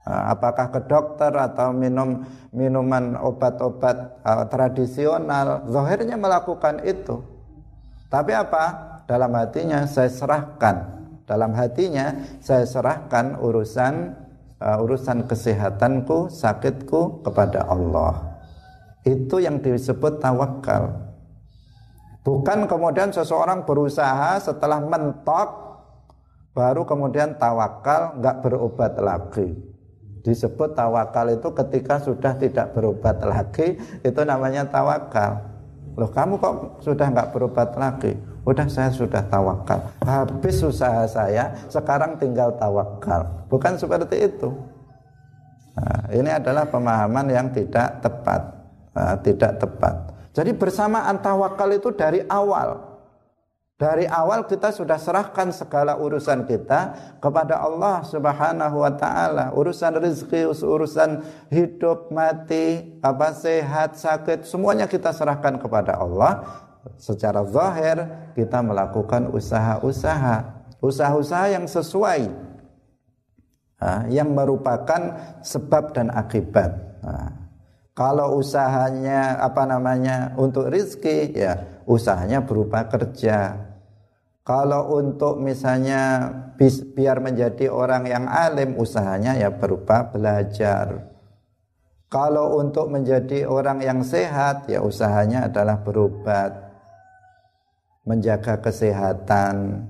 Ah, 0.06 0.38
apakah 0.38 0.70
ke 0.70 0.86
dokter 0.86 1.34
atau 1.34 1.74
minum 1.74 2.22
minuman 2.54 3.18
obat-obat 3.18 4.22
uh, 4.22 4.46
tradisional 4.54 5.66
zahirnya 5.66 6.14
melakukan 6.14 6.78
itu 6.86 7.26
tapi 8.10 8.32
apa? 8.38 8.66
Dalam 9.06 9.34
hatinya 9.34 9.86
saya 9.86 10.10
serahkan. 10.10 10.94
Dalam 11.26 11.58
hatinya 11.58 12.14
saya 12.38 12.66
serahkan 12.70 13.42
urusan 13.42 14.14
uh, 14.62 14.78
urusan 14.86 15.26
kesehatanku 15.26 16.30
sakitku 16.30 17.26
kepada 17.26 17.66
Allah. 17.66 18.38
Itu 19.06 19.42
yang 19.42 19.62
disebut 19.62 20.22
tawakal. 20.22 21.02
Bukan 22.26 22.66
kemudian 22.66 23.14
seseorang 23.14 23.70
berusaha 23.70 24.42
setelah 24.42 24.82
mentok 24.82 25.50
baru 26.58 26.82
kemudian 26.86 27.38
tawakal 27.38 28.18
nggak 28.18 28.42
berobat 28.42 28.98
lagi. 28.98 29.54
Disebut 30.26 30.74
tawakal 30.74 31.30
itu 31.30 31.54
ketika 31.54 32.02
sudah 32.02 32.34
tidak 32.42 32.74
berobat 32.74 33.22
lagi 33.22 33.78
itu 34.02 34.22
namanya 34.26 34.66
tawakal 34.66 35.55
loh 35.96 36.12
kamu 36.12 36.40
kok 36.40 36.84
sudah 36.84 37.08
nggak 37.12 37.32
berobat 37.32 37.76
lagi? 37.76 38.16
Udah 38.46 38.70
saya 38.70 38.94
sudah 38.94 39.26
tawakal. 39.26 39.80
Habis 40.06 40.62
usaha 40.62 41.04
saya 41.10 41.50
sekarang 41.68 42.22
tinggal 42.22 42.54
tawakal. 42.62 43.26
Bukan 43.50 43.74
seperti 43.76 44.30
itu. 44.30 44.54
Nah, 45.76 46.08
ini 46.14 46.30
adalah 46.32 46.64
pemahaman 46.70 47.26
yang 47.28 47.48
tidak 47.52 48.00
tepat. 48.00 48.42
Nah, 48.96 49.16
tidak 49.20 49.60
tepat. 49.60 49.96
Jadi 50.32 50.52
bersamaan 50.56 51.20
tawakal 51.20 51.68
itu 51.74 51.92
dari 51.96 52.24
awal 52.28 52.95
dari 53.76 54.08
awal 54.08 54.48
kita 54.48 54.72
sudah 54.72 54.96
serahkan 54.96 55.52
segala 55.52 56.00
urusan 56.00 56.48
kita 56.48 56.96
kepada 57.20 57.60
Allah 57.60 58.08
Subhanahu 58.08 58.80
wa 58.80 58.92
taala. 58.96 59.52
Urusan 59.52 60.00
rezeki, 60.00 60.48
urusan 60.48 61.20
hidup, 61.52 62.08
mati, 62.08 62.96
apa 63.04 63.36
sehat, 63.36 64.00
sakit, 64.00 64.48
semuanya 64.48 64.88
kita 64.88 65.12
serahkan 65.12 65.60
kepada 65.60 66.00
Allah. 66.00 66.48
Secara 66.96 67.44
zahir 67.50 68.08
kita 68.38 68.64
melakukan 68.64 69.28
usaha-usaha, 69.34 70.36
usaha-usaha 70.80 71.46
yang 71.52 71.66
sesuai 71.68 72.32
yang 74.08 74.32
merupakan 74.32 75.20
sebab 75.44 75.92
dan 75.92 76.08
akibat. 76.16 76.95
Kalau 77.96 78.44
usahanya 78.44 79.40
apa 79.40 79.64
namanya 79.64 80.36
untuk 80.36 80.68
rizki 80.68 81.32
ya 81.32 81.80
usahanya 81.88 82.44
berupa 82.44 82.84
kerja. 82.92 83.56
Kalau 84.46 84.94
untuk 85.02 85.42
misalnya 85.42 86.30
biar 86.94 87.18
menjadi 87.18 87.66
orang 87.66 88.06
yang 88.06 88.30
alim, 88.30 88.78
usahanya 88.78 89.34
ya 89.34 89.50
berupa 89.50 90.06
belajar. 90.06 91.02
Kalau 92.06 92.62
untuk 92.62 92.94
menjadi 92.94 93.50
orang 93.50 93.82
yang 93.82 94.06
sehat, 94.06 94.70
ya 94.70 94.86
usahanya 94.86 95.50
adalah 95.50 95.82
berobat, 95.82 96.54
menjaga 98.06 98.62
kesehatan, 98.62 99.90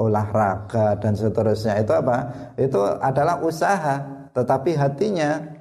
olahraga 0.00 0.96
dan 0.96 1.12
seterusnya. 1.12 1.76
Itu 1.84 1.92
apa? 1.92 2.18
Itu 2.56 2.80
adalah 2.80 3.44
usaha, 3.44 4.00
tetapi 4.32 4.80
hatinya 4.80 5.57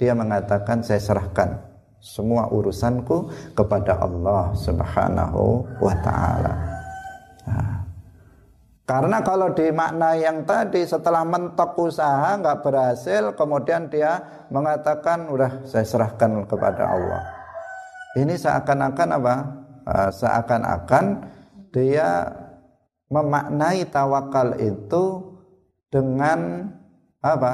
dia 0.00 0.16
mengatakan 0.16 0.80
saya 0.80 0.96
serahkan 0.96 1.60
semua 2.00 2.48
urusanku 2.48 3.28
kepada 3.52 4.00
Allah 4.00 4.56
Subhanahu 4.56 5.68
wa 5.76 5.94
taala. 6.00 6.54
Nah, 7.44 7.80
karena 8.88 9.20
kalau 9.20 9.52
makna 9.76 10.16
yang 10.16 10.48
tadi 10.48 10.88
setelah 10.88 11.20
mentok 11.22 11.76
usaha 11.76 12.32
nggak 12.40 12.64
berhasil, 12.64 13.36
kemudian 13.36 13.92
dia 13.92 14.24
mengatakan 14.48 15.28
udah 15.28 15.68
saya 15.68 15.84
serahkan 15.84 16.48
kepada 16.48 16.88
Allah. 16.88 17.22
Ini 18.16 18.34
seakan-akan 18.40 19.08
apa? 19.20 19.34
Ah, 19.84 20.10
seakan-akan 20.10 21.04
dia 21.70 22.32
memaknai 23.12 23.84
tawakal 23.92 24.56
itu 24.56 25.36
dengan 25.92 26.72
apa? 27.20 27.52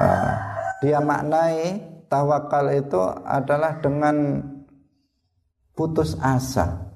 Ah, 0.00 0.45
dia 0.84 1.00
maknai 1.00 1.80
tawakal 2.10 2.68
itu 2.72 3.00
adalah 3.24 3.80
dengan 3.80 4.42
putus 5.76 6.16
asa. 6.20 6.86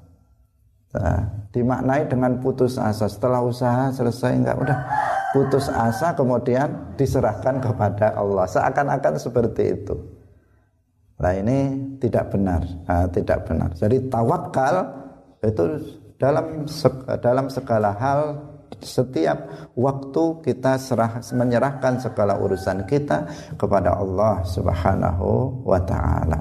Nah, 0.90 1.22
dimaknai 1.54 2.10
dengan 2.10 2.42
putus 2.42 2.74
asa. 2.74 3.06
Setelah 3.06 3.44
usaha 3.46 3.94
selesai 3.94 4.34
enggak 4.34 4.58
udah 4.58 4.78
putus 5.30 5.70
asa 5.70 6.14
kemudian 6.18 6.96
diserahkan 6.98 7.62
kepada 7.62 8.18
Allah. 8.18 8.46
Seakan-akan 8.50 9.14
seperti 9.20 9.62
itu. 9.78 9.94
Nah 11.20 11.36
ini 11.36 11.76
tidak 12.00 12.32
benar, 12.32 12.64
nah, 12.88 13.04
tidak 13.12 13.44
benar. 13.44 13.76
Jadi 13.76 14.08
tawakal 14.08 14.88
itu 15.44 15.64
dalam 16.16 16.64
dalam 17.20 17.46
segala 17.52 17.92
hal 17.92 18.20
setiap 18.82 19.70
waktu 19.76 20.24
kita 20.44 20.76
serah, 20.80 21.20
menyerahkan 21.32 22.00
segala 22.00 22.36
urusan 22.40 22.84
kita 22.88 23.28
kepada 23.56 23.96
Allah 23.96 24.44
Subhanahu 24.44 25.62
wa 25.64 25.80
taala. 25.84 26.40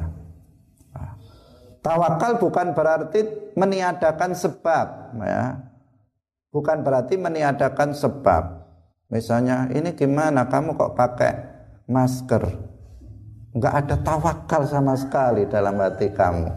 Tawakal 1.79 2.43
bukan 2.43 2.75
berarti 2.75 3.23
meniadakan 3.55 4.35
sebab 4.35 5.15
ya. 5.23 5.55
Bukan 6.49 6.81
berarti 6.83 7.15
meniadakan 7.15 7.95
sebab. 7.95 8.43
Misalnya 9.09 9.69
ini 9.71 9.95
gimana 9.95 10.49
kamu 10.49 10.75
kok 10.75 10.93
pakai 10.97 11.33
masker? 11.87 12.43
Enggak 13.55 13.73
ada 13.85 13.95
tawakal 14.05 14.61
sama 14.69 14.93
sekali 14.93 15.49
dalam 15.49 15.79
hati 15.81 16.13
kamu. 16.13 16.49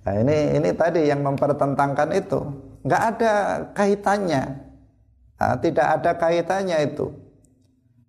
Nah, 0.00 0.14
ini 0.14 0.56
ini 0.60 0.70
tadi 0.76 1.08
yang 1.08 1.26
mempertentangkan 1.26 2.10
itu. 2.14 2.40
Enggak 2.86 3.02
ada 3.16 3.32
kaitannya 3.74 4.69
Nah, 5.40 5.56
tidak 5.56 5.86
ada 5.88 6.20
kaitannya 6.20 6.78
itu. 6.84 7.08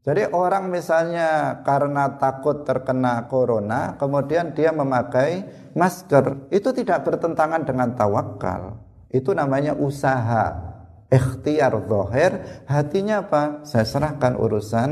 Jadi 0.01 0.33
orang 0.35 0.67
misalnya 0.67 1.61
karena 1.63 2.19
takut 2.19 2.67
terkena 2.67 3.31
corona, 3.31 3.95
kemudian 3.95 4.51
dia 4.51 4.75
memakai 4.75 5.47
masker, 5.77 6.51
itu 6.51 6.73
tidak 6.75 7.07
bertentangan 7.07 7.63
dengan 7.63 7.95
tawakal. 7.95 8.81
Itu 9.07 9.31
namanya 9.31 9.77
usaha. 9.77 10.73
Ikhtiar 11.11 11.75
zahir, 11.75 12.63
hatinya 12.71 13.19
apa? 13.19 13.67
Saya 13.67 13.83
serahkan 13.83 14.39
urusan 14.39 14.89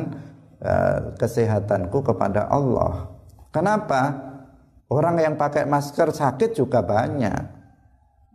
uh, 0.60 1.16
kesehatanku 1.16 2.04
kepada 2.04 2.52
Allah. 2.52 3.08
Kenapa? 3.56 4.28
Orang 4.92 5.16
yang 5.16 5.40
pakai 5.40 5.64
masker 5.64 6.12
sakit 6.12 6.60
juga 6.60 6.84
banyak. 6.84 7.40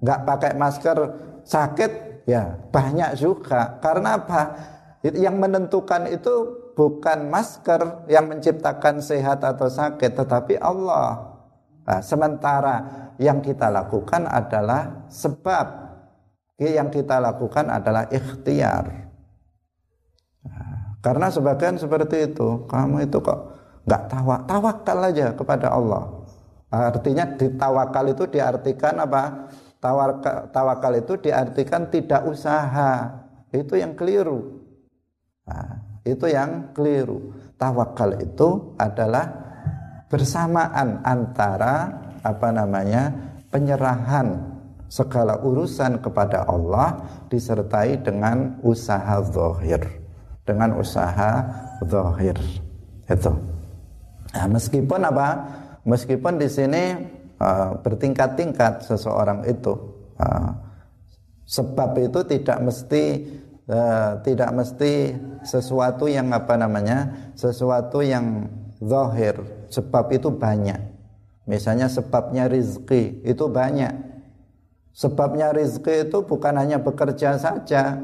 Nggak 0.01 0.21
pakai 0.25 0.53
masker 0.57 0.99
sakit 1.45 2.14
Ya, 2.25 2.57
banyak 2.73 3.21
juga. 3.21 3.77
Karena 3.85 4.17
apa? 4.17 4.43
Yang 5.05 5.37
menentukan 5.37 6.09
itu 6.09 6.35
bukan 6.73 7.29
masker 7.29 8.09
yang 8.09 8.33
menciptakan 8.33 9.05
sehat 9.05 9.45
atau 9.45 9.69
sakit, 9.69 10.17
tetapi 10.17 10.57
Allah. 10.57 11.37
Nah, 11.85 12.01
sementara 12.01 12.77
yang 13.21 13.45
kita 13.45 13.69
lakukan 13.69 14.25
adalah 14.25 15.05
sebab. 15.13 15.85
Yang 16.57 17.03
kita 17.03 17.19
lakukan 17.21 17.67
adalah 17.69 18.09
ikhtiar. 18.09 19.11
Nah, 20.47 20.97
karena 21.05 21.29
sebagian 21.29 21.77
seperti 21.77 22.33
itu, 22.33 22.65
kamu 22.71 23.11
itu 23.11 23.21
kok 23.21 23.41
nggak 23.85 24.03
tawak, 24.09 24.41
tawakal 24.49 24.99
aja 25.05 25.37
kepada 25.37 25.69
Allah. 25.75 26.25
Artinya 26.73 27.37
ditawakal 27.37 28.07
itu 28.11 28.25
diartikan 28.31 28.97
apa? 29.03 29.51
Tawakal, 29.85 30.97
itu 30.97 31.21
diartikan 31.21 31.93
tidak 31.93 32.25
usaha. 32.25 33.21
Itu 33.53 33.77
yang 33.77 33.93
keliru. 33.93 34.65
Nah, 35.45 36.01
itu 36.09 36.25
yang 36.25 36.73
keliru. 36.73 37.37
Tawakal 37.61 38.17
itu 38.25 38.73
adalah 38.81 39.29
bersamaan 40.09 41.05
antara 41.05 42.01
apa 42.25 42.49
namanya? 42.49 43.13
penyerahan 43.55 44.55
segala 44.91 45.39
urusan 45.39 46.03
kepada 46.03 46.43
Allah 46.43 46.99
disertai 47.31 48.03
dengan 48.03 48.59
usaha 48.67 49.23
zahir. 49.23 50.03
dengan 50.45 50.77
usaha 50.77 51.41
zahir 51.87 52.37
itu 53.09 53.33
nah, 54.35 54.47
meskipun 54.51 55.01
apa 55.07 55.29
meskipun 55.89 56.37
di 56.37 56.49
sini 56.53 56.85
uh, 57.45 57.71
bertingkat-tingkat 57.85 58.89
seseorang 58.89 59.45
itu. 59.45 59.77
Uh, 60.17 60.51
sebab 61.45 62.01
itu 62.01 62.25
tidak 62.25 62.59
mesti 62.65 63.05
uh, 63.69 64.17
tidak 64.25 64.51
mesti 64.57 65.13
sesuatu 65.45 66.09
yang 66.09 66.33
apa 66.33 66.57
namanya 66.57 67.31
sesuatu 67.37 68.01
yang 68.01 68.49
zahir. 68.81 69.37
Sebab 69.69 70.09
itu 70.17 70.33
banyak. 70.33 70.81
Misalnya 71.45 71.93
sebabnya 71.93 72.49
rizki 72.49 73.21
itu 73.21 73.45
banyak. 73.53 73.93
Sebabnya 74.95 75.53
rizki 75.53 76.09
itu 76.09 76.25
bukan 76.25 76.57
hanya 76.57 76.81
bekerja 76.81 77.37
saja. 77.37 78.01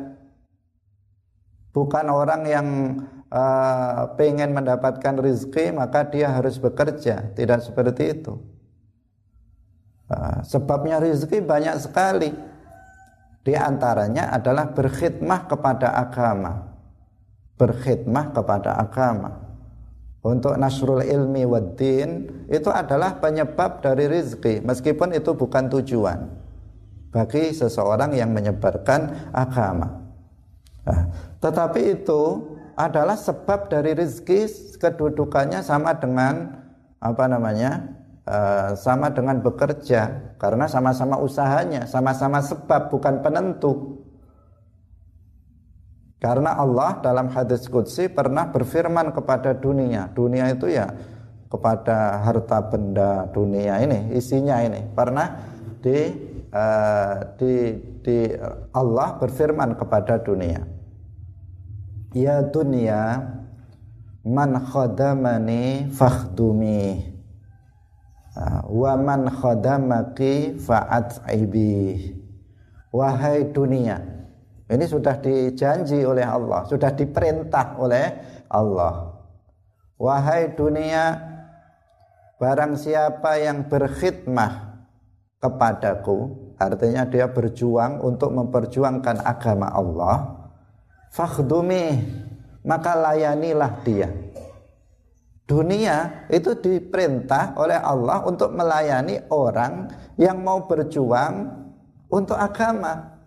Bukan 1.70 2.11
orang 2.11 2.43
yang 2.51 2.66
uh, 3.30 4.11
pengen 4.18 4.51
mendapatkan 4.51 5.22
rizki 5.22 5.70
maka 5.70 6.03
dia 6.11 6.34
harus 6.34 6.59
bekerja. 6.59 7.30
Tidak 7.32 7.61
seperti 7.62 8.05
itu 8.11 8.51
sebabnya 10.42 10.98
rizki 10.98 11.38
banyak 11.38 11.76
sekali. 11.78 12.30
Di 13.40 13.56
antaranya 13.56 14.34
adalah 14.36 14.68
berkhidmah 14.74 15.48
kepada 15.48 15.96
agama. 15.96 16.76
Berkhidmah 17.56 18.36
kepada 18.36 18.76
agama. 18.76 19.50
Untuk 20.20 20.52
nasrul 20.61 21.00
ilmi 21.00 21.48
waddin 21.48 22.28
itu 22.52 22.68
adalah 22.68 23.16
penyebab 23.16 23.80
dari 23.80 24.04
rizki 24.04 24.61
meskipun 24.61 25.16
itu 25.16 25.32
bukan 25.32 25.72
tujuan 25.72 26.28
bagi 27.08 27.56
seseorang 27.56 28.12
yang 28.12 28.28
menyebarkan 28.28 29.32
agama. 29.32 29.88
Nah, 30.84 31.08
tetapi 31.40 31.96
itu 31.96 32.52
adalah 32.76 33.16
sebab 33.16 33.72
dari 33.72 33.96
rezeki 33.96 34.76
kedudukannya 34.76 35.61
sama 35.64 35.96
dengan 35.96 36.64
apa 37.00 37.24
namanya 37.24 37.99
uh, 38.31 38.78
sama 38.78 39.11
dengan 39.11 39.43
bekerja. 39.43 40.35
Karena 40.39 40.70
sama-sama 40.70 41.18
usahanya 41.18 41.91
sama-sama 41.91 42.39
sebab 42.39 42.87
bukan 42.89 43.18
penentu. 43.20 44.07
Karena 46.20 46.55
Allah 46.55 47.01
dalam 47.03 47.33
hadis 47.33 47.66
qudsi 47.66 48.07
pernah 48.07 48.53
berfirman 48.53 49.11
kepada 49.11 49.57
dunia. 49.57 50.12
Dunia 50.14 50.53
itu 50.55 50.70
ya 50.70 50.93
kepada 51.51 52.22
harta 52.22 52.62
benda 52.70 53.26
dunia 53.35 53.83
ini 53.83 54.14
isinya 54.14 54.62
ini. 54.62 54.87
Pernah 54.95 55.26
di 55.83 55.99
uh, 56.55 57.35
di 57.35 57.53
di 58.05 58.18
Allah 58.70 59.18
berfirman 59.18 59.74
kepada 59.74 60.22
dunia. 60.22 60.62
Ya 62.14 62.45
dunia 62.45 63.33
Man 64.20 64.53
khadamani 64.68 65.89
fakhdumi 65.97 67.09
ah, 68.37 68.62
Wa 68.66 68.95
man 68.99 69.31
khadamaki 69.31 70.59
fa'at'ibi 70.59 72.14
Wahai 72.91 73.49
dunia 73.51 74.03
Ini 74.70 74.85
sudah 74.87 75.18
dijanji 75.18 76.03
oleh 76.03 76.26
Allah 76.26 76.66
Sudah 76.66 76.91
diperintah 76.95 77.78
oleh 77.78 78.07
Allah. 78.51 79.14
Wahai 79.99 80.53
dunia 80.55 81.16
Barang 82.41 82.74
siapa 82.74 83.37
yang 83.39 83.68
berkhidmah 83.70 84.83
kepadaku 85.39 86.51
Artinya 86.61 87.09
dia 87.09 87.31
berjuang 87.31 88.05
untuk 88.05 88.37
memperjuangkan 88.37 89.24
agama 89.24 89.72
Allah 89.72 90.41
fakhdumi 91.11 91.99
maka 92.62 92.95
layanilah 92.95 93.72
dia 93.83 94.09
dunia 95.51 96.30
itu 96.30 96.55
diperintah 96.55 97.59
oleh 97.59 97.74
Allah 97.74 98.22
untuk 98.22 98.55
melayani 98.55 99.26
orang 99.34 99.90
yang 100.14 100.38
mau 100.46 100.62
berjuang 100.70 101.51
untuk 102.07 102.38
agama. 102.38 103.18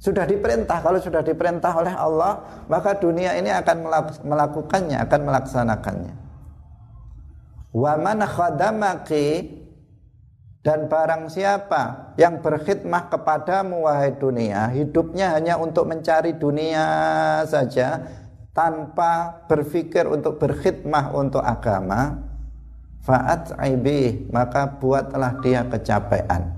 Sudah 0.00 0.24
diperintah 0.24 0.80
kalau 0.80 0.96
sudah 0.96 1.20
diperintah 1.20 1.72
oleh 1.76 1.92
Allah 1.92 2.64
maka 2.64 2.96
dunia 2.96 3.36
ini 3.36 3.52
akan 3.52 3.76
melakukannya 4.24 5.04
akan 5.04 5.20
melaksanakannya. 5.20 6.14
Wa 7.76 8.00
man 8.00 8.24
khadamaki 8.24 9.60
dan 10.64 10.88
barang 10.88 11.28
siapa 11.28 12.16
yang 12.16 12.40
berkhidmah 12.40 13.12
kepadamu 13.12 13.84
wahai 13.84 14.16
dunia 14.16 14.72
Hidupnya 14.72 15.36
hanya 15.36 15.60
untuk 15.60 15.84
mencari 15.84 16.32
dunia 16.40 16.86
saja 17.44 18.00
Tanpa 18.54 19.42
berpikir 19.50 20.06
untuk 20.06 20.38
berkhidmah 20.38 21.10
untuk 21.12 21.42
agama 21.42 22.22
Fa'at 23.02 23.58
aibi 23.58 24.30
Maka 24.30 24.78
buatlah 24.78 25.42
dia 25.42 25.66
kecapean 25.66 26.54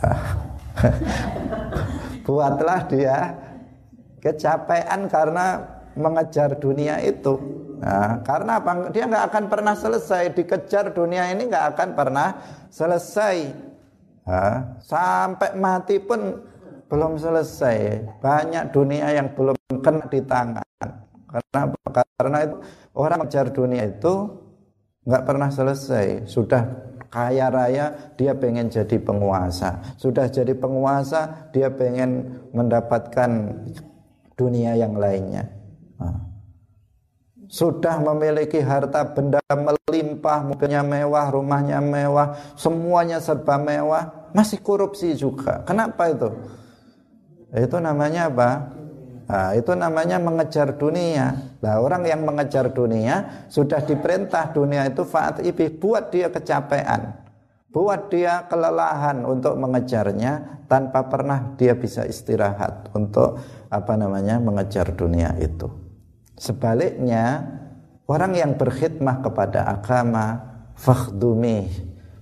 Buatlah 2.26 2.80
dia 2.86 3.34
kecapean 4.22 5.10
karena 5.10 5.66
mengejar 5.98 6.54
dunia 6.56 7.02
itu 7.02 7.66
Nah, 7.76 8.24
karena 8.24 8.56
apa? 8.56 8.88
Dia 8.88 9.04
nggak 9.04 9.24
akan 9.32 9.44
pernah 9.52 9.74
selesai 9.76 10.32
dikejar 10.32 10.96
dunia 10.96 11.28
ini 11.28 11.44
nggak 11.48 11.76
akan 11.76 11.88
pernah 11.92 12.28
selesai. 12.72 13.52
Nah, 14.26 14.80
sampai 14.80 15.50
mati 15.54 16.00
pun 16.00 16.40
belum 16.86 17.18
selesai. 17.18 18.02
Banyak 18.22 18.70
dunia 18.70 19.10
yang 19.14 19.34
belum 19.34 19.56
kena 19.82 20.06
di 20.10 20.20
tangan. 20.22 20.88
Karena 21.26 21.60
karena 22.16 22.38
itu 22.46 22.56
orang 22.96 23.18
mengejar 23.26 23.46
dunia 23.52 23.82
itu 23.86 24.14
nggak 25.06 25.24
pernah 25.26 25.50
selesai. 25.50 26.26
Sudah 26.26 26.62
kaya 27.10 27.50
raya 27.50 28.14
dia 28.14 28.32
pengen 28.34 28.70
jadi 28.70 28.96
penguasa. 29.02 29.82
Sudah 29.98 30.30
jadi 30.30 30.54
penguasa 30.54 31.50
dia 31.50 31.70
pengen 31.70 32.42
mendapatkan 32.54 33.30
dunia 34.38 34.78
yang 34.78 34.96
lainnya. 34.96 35.50
Nah 35.98 36.26
sudah 37.46 38.02
memiliki 38.02 38.58
harta 38.58 39.06
benda 39.06 39.38
melimpah, 39.50 40.42
mobilnya 40.42 40.82
mewah, 40.82 41.30
rumahnya 41.30 41.78
mewah, 41.78 42.34
semuanya 42.58 43.22
serba 43.22 43.54
mewah, 43.54 44.30
masih 44.34 44.58
korupsi 44.58 45.14
juga. 45.14 45.62
Kenapa 45.62 46.10
itu? 46.10 46.26
Itu 47.54 47.78
namanya 47.78 48.32
apa? 48.32 48.50
Nah, 49.26 49.50
itu 49.58 49.74
namanya 49.74 50.22
mengejar 50.22 50.78
dunia. 50.78 51.58
Nah, 51.58 51.82
orang 51.82 52.06
yang 52.06 52.22
mengejar 52.22 52.70
dunia 52.70 53.46
sudah 53.50 53.82
diperintah 53.82 54.54
dunia 54.54 54.86
itu 54.86 55.02
faat 55.02 55.42
ibi 55.42 55.66
buat 55.66 56.14
dia 56.14 56.30
kecapean. 56.30 57.26
Buat 57.74 58.08
dia 58.08 58.46
kelelahan 58.46 59.26
untuk 59.26 59.58
mengejarnya 59.58 60.64
tanpa 60.70 61.10
pernah 61.10 61.58
dia 61.58 61.74
bisa 61.74 62.06
istirahat 62.06 62.88
untuk 62.94 63.42
apa 63.68 63.94
namanya 63.98 64.38
mengejar 64.38 64.94
dunia 64.94 65.34
itu. 65.42 65.68
Sebaliknya, 66.38 67.42
orang 68.06 68.32
yang 68.38 68.52
berkhidmah 68.54 69.26
kepada 69.26 69.66
agama, 69.66 70.38
fakhdumi, 70.78 71.66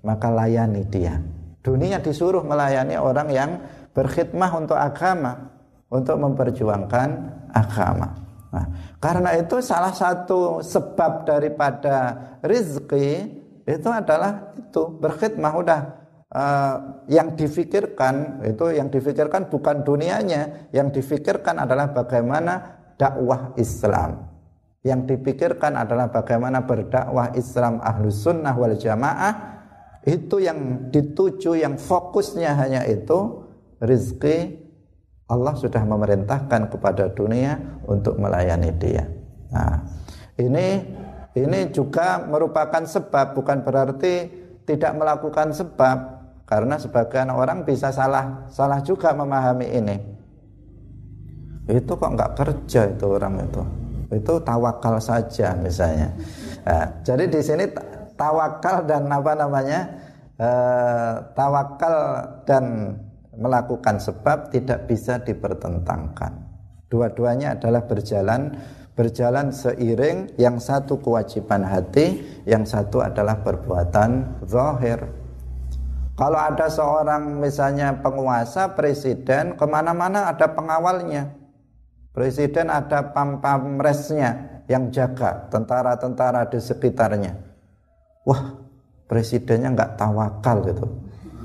maka 0.01 0.33
layani 0.33 0.83
dia. 0.89 1.21
Dunia 1.65 2.01
disuruh 2.01 2.45
melayani 2.45 2.97
orang 2.97 3.29
yang 3.33 3.51
berkhidmah 3.95 4.51
untuk 4.59 4.77
agama, 4.77 5.55
untuk 5.89 6.19
memperjuangkan 6.19 7.09
agama. 7.55 8.09
Nah, 8.51 8.67
karena 8.99 9.31
itu 9.39 9.59
salah 9.63 9.95
satu 9.95 10.63
sebab 10.63 11.27
daripada 11.27 12.15
rizki 12.43 13.27
itu 13.65 13.89
adalah 13.89 14.55
itu 14.55 14.83
berkhidmah 15.01 15.53
udah 15.59 15.81
uh, 16.31 16.75
yang 17.11 17.35
difikirkan 17.35 18.45
itu 18.47 18.75
yang 18.75 18.91
difikirkan 18.91 19.49
bukan 19.49 19.87
dunianya, 19.87 20.71
yang 20.75 20.91
difikirkan 20.91 21.63
adalah 21.63 21.91
bagaimana 21.95 22.83
dakwah 22.99 23.55
Islam. 23.59 24.35
Yang 24.85 25.17
dipikirkan 25.17 25.81
adalah 25.81 26.13
bagaimana 26.13 26.61
berdakwah 26.69 27.33
Islam 27.33 27.81
ahlus 27.81 28.21
sunnah 28.21 28.53
wal 28.53 28.77
jamaah 28.77 29.57
itu 30.05 30.45
yang 30.45 30.93
dituju 30.93 31.57
yang 31.57 31.81
fokusnya 31.81 32.53
hanya 32.53 32.85
itu 32.85 33.44
rizki 33.83 34.65
Allah 35.25 35.57
sudah 35.57 35.81
memerintahkan 35.81 36.69
kepada 36.69 37.09
dunia 37.11 37.57
untuk 37.89 38.21
melayani 38.21 38.71
dia. 38.77 39.09
Nah, 39.49 39.81
ini 40.37 40.85
ini 41.35 41.61
juga 41.73 42.21
merupakan 42.23 42.85
sebab 42.85 43.33
bukan 43.33 43.65
berarti 43.65 44.29
tidak 44.69 44.93
melakukan 44.95 45.51
sebab. 45.51 45.99
Karena 46.45 46.77
sebagian 46.77 47.33
orang 47.33 47.65
bisa 47.65 47.89
salah 47.89 48.45
salah 48.53 48.85
juga 48.85 49.17
memahami 49.17 49.65
ini. 49.65 49.97
Itu 51.73 51.97
kok 51.97 52.13
nggak 52.13 52.33
kerja 52.37 52.93
itu 52.93 53.07
orang 53.09 53.41
itu? 53.41 53.63
Itu 54.13 54.37
tawakal 54.45 55.01
saja 55.01 55.57
misalnya. 55.57 56.13
Nah, 56.69 57.01
jadi 57.01 57.25
di 57.33 57.41
sini 57.41 57.65
tawakal 58.21 58.85
dan 58.85 59.09
apa 59.09 59.33
namanya 59.33 59.81
eh, 60.37 61.13
tawakal 61.33 61.97
dan 62.45 62.93
melakukan 63.37 64.01
sebab 64.01 64.51
tidak 64.51 64.87
bisa 64.91 65.21
dipertentangkan. 65.23 66.45
Dua-duanya 66.89 67.59
adalah 67.59 67.85
berjalan 67.89 68.55
berjalan 68.95 69.51
seiring 69.51 70.39
yang 70.39 70.63
satu 70.63 71.03
kewajiban 71.03 71.67
hati, 71.67 72.23
yang 72.47 72.63
satu 72.63 73.03
adalah 73.03 73.43
perbuatan 73.43 74.43
zahir. 74.47 75.03
Kalau 76.15 76.39
ada 76.39 76.71
seorang 76.71 77.43
misalnya 77.43 77.99
penguasa, 77.99 78.71
presiden, 78.79 79.59
ke 79.59 79.67
mana-mana 79.67 80.31
ada 80.31 80.47
pengawalnya. 80.47 81.35
Presiden 82.15 82.71
ada 82.71 83.11
pam-pamresnya 83.11 84.63
yang 84.71 84.95
jaga, 84.95 85.51
tentara-tentara 85.51 86.47
di 86.47 86.63
sekitarnya. 86.63 87.35
Wah, 88.23 88.63
presidennya 89.11 89.75
nggak 89.75 89.99
tawakal 89.99 90.63
gitu, 90.71 90.87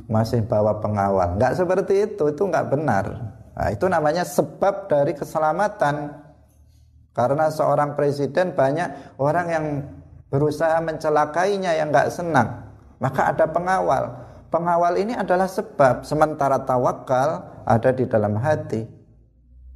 masih 0.10 0.42
bawa 0.42 0.82
pengawal. 0.82 1.38
Nggak 1.38 1.54
seperti 1.56 2.10
itu, 2.10 2.34
itu 2.34 2.44
nggak 2.44 2.68
benar. 2.74 3.06
Nah, 3.54 3.70
itu 3.70 3.86
namanya 3.86 4.26
sebab 4.26 4.90
dari 4.90 5.14
keselamatan. 5.14 6.26
Karena 7.14 7.54
seorang 7.54 7.94
presiden 7.94 8.58
banyak 8.58 9.20
orang 9.22 9.48
yang 9.48 9.66
berusaha 10.34 10.82
mencelakainya 10.82 11.78
yang 11.78 11.94
nggak 11.94 12.10
senang. 12.10 12.70
Maka 12.98 13.32
ada 13.32 13.46
pengawal. 13.46 14.28
Pengawal 14.50 14.98
ini 14.98 15.14
adalah 15.14 15.46
sebab 15.46 16.02
sementara 16.02 16.58
tawakal 16.66 17.46
ada 17.70 17.90
di 17.94 18.10
dalam 18.10 18.34
hati. 18.42 18.82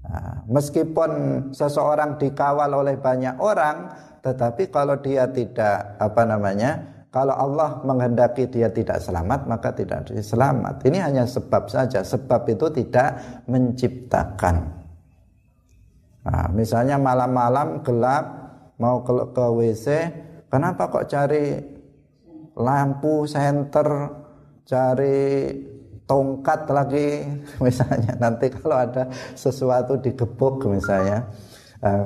Nah, 0.04 0.44
meskipun 0.50 1.12
seseorang 1.54 2.18
dikawal 2.18 2.74
oleh 2.74 2.98
banyak 2.98 3.38
orang, 3.38 3.94
tetapi 4.26 4.74
kalau 4.74 4.98
dia 4.98 5.30
tidak 5.30 5.96
apa 6.02 6.22
namanya, 6.26 7.03
kalau 7.14 7.38
Allah 7.38 7.78
menghendaki 7.86 8.50
dia 8.50 8.74
tidak 8.74 8.98
selamat, 8.98 9.46
maka 9.46 9.70
tidak 9.70 10.10
selamat. 10.10 10.82
Ini 10.82 10.98
hanya 10.98 11.24
sebab 11.30 11.70
saja. 11.70 12.02
Sebab 12.02 12.42
itu 12.50 12.74
tidak 12.74 13.22
menciptakan. 13.46 14.82
Nah, 16.26 16.50
misalnya 16.50 16.98
malam-malam 16.98 17.86
gelap 17.86 18.26
mau 18.82 19.06
ke, 19.06 19.14
ke 19.30 19.46
WC, 19.46 19.86
kenapa 20.50 20.90
kok 20.90 21.06
cari 21.06 21.62
lampu 22.58 23.30
senter 23.30 23.90
cari 24.66 25.54
tongkat 26.10 26.70
lagi 26.70 27.26
misalnya 27.66 28.14
nanti 28.22 28.48
kalau 28.54 28.78
ada 28.78 29.10
sesuatu 29.34 29.98
digebuk 29.98 30.70
misalnya 30.70 31.26
uh, 31.82 32.06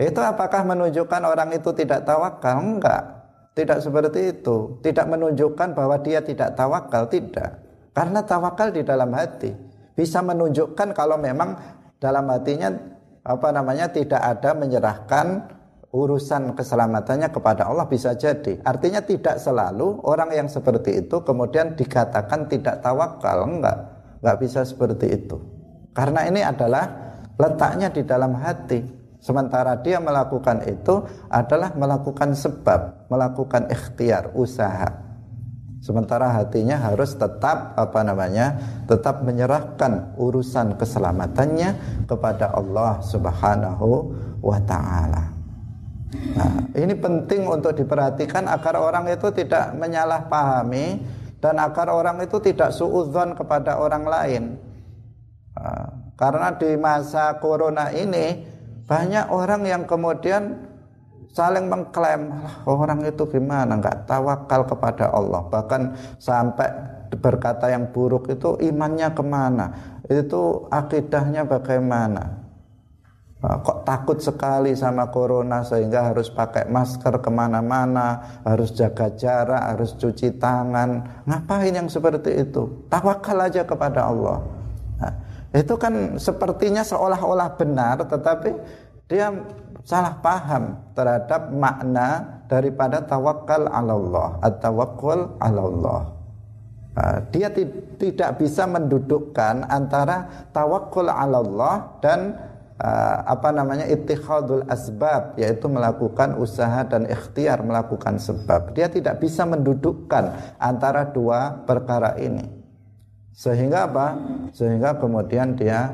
itu 0.00 0.18
apakah 0.18 0.64
menunjukkan 0.66 1.22
orang 1.22 1.54
itu 1.54 1.70
tidak 1.76 2.02
tawakal 2.02 2.58
enggak 2.58 3.13
tidak 3.54 3.78
seperti 3.80 4.34
itu 4.34 4.78
tidak 4.82 5.06
menunjukkan 5.08 5.72
bahwa 5.72 5.96
dia 6.02 6.20
tidak 6.20 6.58
tawakal 6.58 7.06
tidak 7.06 7.62
karena 7.94 8.20
tawakal 8.26 8.68
di 8.74 8.82
dalam 8.82 9.10
hati 9.14 9.54
bisa 9.94 10.18
menunjukkan 10.20 10.90
kalau 10.90 11.14
memang 11.14 11.54
dalam 12.02 12.26
hatinya 12.28 12.74
apa 13.24 13.48
namanya 13.54 13.88
tidak 13.88 14.20
ada 14.20 14.52
menyerahkan 14.52 15.54
urusan 15.94 16.58
keselamatannya 16.58 17.30
kepada 17.30 17.70
Allah 17.70 17.86
bisa 17.86 18.18
jadi. 18.18 18.58
Artinya 18.66 18.98
tidak 18.98 19.38
selalu 19.38 20.02
orang 20.02 20.34
yang 20.34 20.48
seperti 20.50 21.06
itu 21.06 21.22
kemudian 21.22 21.78
dikatakan 21.78 22.50
tidak 22.50 22.82
tawakal, 22.82 23.46
enggak. 23.46 23.78
Enggak 24.18 24.36
bisa 24.42 24.60
seperti 24.66 25.14
itu. 25.14 25.38
Karena 25.94 26.26
ini 26.26 26.42
adalah 26.42 26.90
letaknya 27.38 27.94
di 27.94 28.02
dalam 28.02 28.34
hati. 28.34 29.03
Sementara 29.24 29.80
dia 29.80 29.96
melakukan 30.04 30.68
itu 30.68 31.00
adalah 31.32 31.72
melakukan 31.72 32.36
sebab, 32.36 33.08
melakukan 33.08 33.72
ikhtiar, 33.72 34.36
usaha. 34.36 35.00
Sementara 35.80 36.28
hatinya 36.28 36.76
harus 36.76 37.16
tetap 37.16 37.72
apa 37.72 38.04
namanya? 38.04 38.60
tetap 38.84 39.24
menyerahkan 39.24 40.12
urusan 40.20 40.76
keselamatannya 40.76 42.04
kepada 42.04 42.52
Allah 42.52 43.00
Subhanahu 43.00 44.12
wa 44.44 44.60
taala. 44.68 45.32
Nah, 46.36 46.68
ini 46.76 46.92
penting 46.92 47.48
untuk 47.48 47.72
diperhatikan 47.80 48.44
agar 48.44 48.76
orang 48.76 49.08
itu 49.08 49.32
tidak 49.32 49.72
menyalahpahami 49.72 51.00
dan 51.40 51.64
agar 51.64 51.88
orang 51.88 52.20
itu 52.20 52.36
tidak 52.44 52.76
suudzon 52.76 53.32
kepada 53.32 53.80
orang 53.80 54.04
lain. 54.04 54.44
Nah, 55.56 56.12
karena 56.12 56.52
di 56.56 56.76
masa 56.76 57.40
corona 57.40 57.88
ini 57.88 58.53
banyak 58.84 59.26
orang 59.32 59.62
yang 59.64 59.82
kemudian 59.88 60.60
saling 61.34 61.66
mengklaim 61.66 62.30
orang 62.68 63.02
itu 63.02 63.26
gimana 63.26 63.80
nggak 63.80 64.06
tawakal 64.06 64.62
kepada 64.68 65.10
Allah 65.10 65.42
bahkan 65.50 65.96
sampai 66.22 66.70
berkata 67.18 67.70
yang 67.70 67.90
buruk 67.90 68.30
itu 68.30 68.54
imannya 68.62 69.10
ke 69.10 69.24
mana 69.24 69.66
itu 70.06 70.68
akidahnya 70.70 71.42
bagaimana 71.48 72.44
kok 73.44 73.84
takut 73.84 74.18
sekali 74.24 74.72
sama 74.72 75.12
corona 75.12 75.60
sehingga 75.60 76.08
harus 76.12 76.32
pakai 76.32 76.64
masker 76.64 77.20
ke 77.20 77.28
mana-mana, 77.28 78.40
harus 78.40 78.72
jaga 78.72 79.12
jarak, 79.12 79.60
harus 79.60 79.92
cuci 80.00 80.40
tangan. 80.40 81.20
Ngapain 81.28 81.76
yang 81.76 81.84
seperti 81.92 82.40
itu? 82.40 82.88
Tawakal 82.88 83.44
aja 83.44 83.68
kepada 83.68 84.08
Allah. 84.08 84.40
Itu 85.54 85.78
kan 85.78 86.18
sepertinya 86.18 86.82
seolah-olah 86.82 87.54
benar, 87.54 88.02
tetapi 88.02 88.50
dia 89.06 89.30
salah 89.86 90.18
paham 90.18 90.74
terhadap 90.98 91.54
makna 91.54 92.42
daripada 92.50 92.98
tawakal 93.06 93.70
Allah, 93.70 94.42
at-tawakkul 94.42 95.38
Allah. 95.38 96.10
Nah, 96.94 97.18
dia 97.30 97.50
tidak 97.98 98.38
bisa 98.38 98.66
mendudukkan 98.66 99.66
antara 99.66 100.46
tawakul 100.50 101.06
Allah 101.10 101.90
dan 101.98 102.38
uh, 102.78 103.18
apa 103.26 103.50
namanya 103.50 103.86
ittikhadul 103.90 104.62
asbab 104.70 105.34
yaitu 105.34 105.66
melakukan 105.66 106.38
usaha 106.38 106.86
dan 106.86 107.06
ikhtiar 107.10 107.66
melakukan 107.66 108.22
sebab 108.22 108.78
dia 108.78 108.86
tidak 108.86 109.18
bisa 109.18 109.42
mendudukkan 109.42 110.54
antara 110.62 111.10
dua 111.10 111.66
perkara 111.66 112.14
ini 112.14 112.63
sehingga 113.34 113.90
apa? 113.90 114.14
Sehingga 114.54 114.96
kemudian 115.02 115.58
dia 115.58 115.90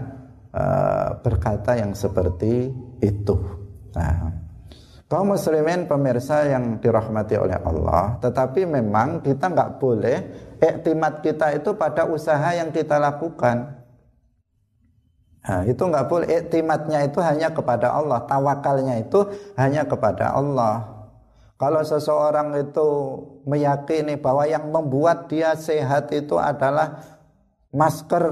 uh, 0.53 1.16
berkata 1.24 1.80
yang 1.80 1.97
seperti 1.97 2.68
itu. 3.01 3.36
Nah 3.97 4.36
kaum 5.11 5.34
muslimin 5.34 5.91
pemirsa 5.91 6.47
yang 6.47 6.78
dirahmati 6.78 7.34
oleh 7.34 7.59
Allah 7.59 8.22
tetapi 8.22 8.62
memang 8.62 9.18
kita 9.26 9.51
nggak 9.51 9.82
boleh 9.82 10.16
iktimat 10.61 11.24
kita 11.24 11.57
itu 11.57 11.74
pada 11.74 12.07
usaha 12.07 12.53
yang 12.53 12.70
kita 12.70 13.01
lakukan. 13.01 13.80
Nah, 15.41 15.64
itu 15.64 15.80
nggak 15.80 16.07
boleh. 16.07 16.28
Iktimatnya 16.45 17.09
itu 17.09 17.18
hanya 17.24 17.49
kepada 17.49 17.97
Allah, 17.97 18.20
tawakalnya 18.28 19.01
itu 19.01 19.24
hanya 19.57 19.88
kepada 19.88 20.36
Allah. 20.36 21.01
Kalau 21.57 21.80
seseorang 21.84 22.57
itu 22.57 22.88
meyakini 23.45 24.16
bahwa 24.16 24.49
yang 24.49 24.68
membuat 24.68 25.28
dia 25.28 25.57
sehat 25.57 26.09
itu 26.12 26.36
adalah 26.36 27.19
masker, 27.70 28.24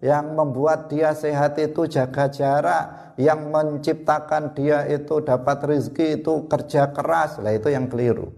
yang 0.00 0.34
membuat 0.34 0.90
dia 0.90 1.14
sehat 1.14 1.58
itu 1.60 1.86
jaga 1.86 2.26
jarak, 2.30 3.14
yang 3.20 3.52
menciptakan 3.52 4.56
dia 4.56 4.88
itu 4.88 5.20
dapat 5.20 5.60
rezeki 5.62 6.22
itu 6.22 6.48
kerja 6.48 6.90
keras, 6.90 7.38
lah 7.38 7.52
itu 7.52 7.68
yang 7.70 7.86
keliru. 7.86 8.32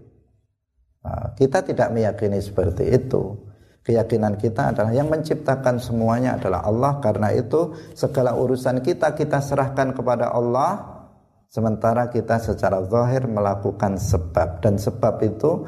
Nah, 1.03 1.35
kita 1.35 1.63
tidak 1.67 1.91
meyakini 1.91 2.39
seperti 2.39 2.87
itu. 2.95 3.35
Keyakinan 3.83 4.39
kita 4.39 4.71
adalah 4.71 4.95
yang 4.95 5.11
menciptakan 5.11 5.75
semuanya 5.75 6.39
adalah 6.39 6.63
Allah. 6.63 7.03
Karena 7.03 7.35
itu 7.35 7.75
segala 7.91 8.31
urusan 8.31 8.79
kita 8.79 9.11
kita 9.11 9.43
serahkan 9.43 9.91
kepada 9.91 10.31
Allah. 10.31 11.03
Sementara 11.51 12.07
kita 12.07 12.39
secara 12.39 12.79
zahir 12.87 13.27
melakukan 13.27 13.99
sebab. 13.99 14.63
Dan 14.63 14.79
sebab 14.79 15.19
itu 15.27 15.67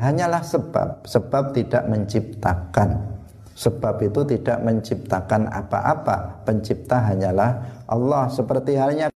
hanyalah 0.00 0.40
sebab. 0.40 1.04
Sebab 1.04 1.52
tidak 1.52 1.84
menciptakan 1.92 3.20
sebab 3.52 4.00
itu 4.04 4.24
tidak 4.24 4.58
menciptakan 4.64 5.48
apa-apa. 5.48 6.44
Pencipta 6.44 7.00
hanyalah 7.12 7.84
Allah. 7.88 8.28
Seperti 8.32 8.76
halnya 8.76 9.12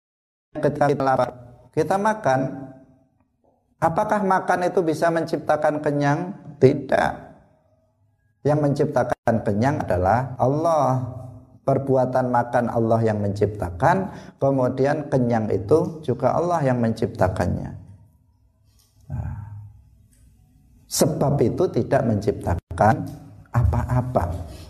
ketika 0.59 0.91
kita 0.91 1.03
lapar. 1.03 1.29
Kita 1.75 1.95
makan. 1.99 2.39
Apakah 3.79 4.23
makan 4.23 4.71
itu 4.71 4.79
bisa 4.81 5.11
menciptakan 5.11 5.83
kenyang? 5.83 6.35
Tidak. 6.59 7.11
Yang 8.47 8.59
menciptakan 8.61 9.35
kenyang 9.43 9.83
adalah 9.83 10.35
Allah. 10.39 11.03
Perbuatan 11.65 12.29
makan 12.29 12.69
Allah 12.69 13.01
yang 13.01 13.25
menciptakan, 13.25 14.13
kemudian 14.37 15.09
kenyang 15.09 15.49
itu 15.49 15.97
juga 16.05 16.37
Allah 16.37 16.61
yang 16.61 16.77
menciptakannya. 16.77 17.73
Nah, 19.09 19.33
sebab 20.85 21.41
itu 21.41 21.65
tidak 21.73 22.05
menciptakan 22.05 23.24
apa-apa. 23.55 24.23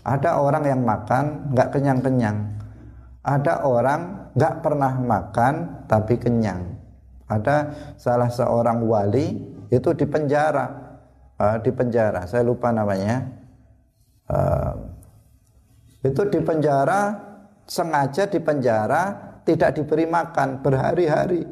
Ada 0.06 0.38
orang 0.38 0.64
yang 0.70 0.82
makan 0.86 1.50
nggak 1.50 1.68
kenyang-kenyang. 1.74 2.38
Ada 3.26 3.66
orang 3.66 4.30
nggak 4.38 4.54
pernah 4.62 4.92
makan 4.94 5.84
tapi 5.90 6.14
kenyang. 6.14 6.62
Ada 7.26 7.74
salah 7.98 8.30
seorang 8.30 8.86
wali 8.86 9.34
itu 9.66 9.90
di 9.98 10.06
penjara, 10.06 10.66
uh, 11.42 11.58
di 11.58 11.74
penjara. 11.74 12.22
Saya 12.30 12.46
lupa 12.46 12.70
namanya 12.70 13.26
uh, 14.30 14.72
itu 16.06 16.22
di 16.30 16.38
penjara 16.38 17.18
sengaja 17.66 18.30
di 18.30 18.38
penjara 18.38 19.26
tidak 19.42 19.74
diberi 19.74 20.06
makan 20.06 20.62
berhari-hari. 20.62 21.42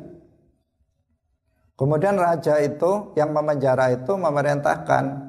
Kemudian 1.75 2.15
raja 2.15 2.63
itu 2.63 3.11
yang 3.19 3.35
memenjara 3.35 3.91
itu 3.91 4.15
memerintahkan 4.15 5.24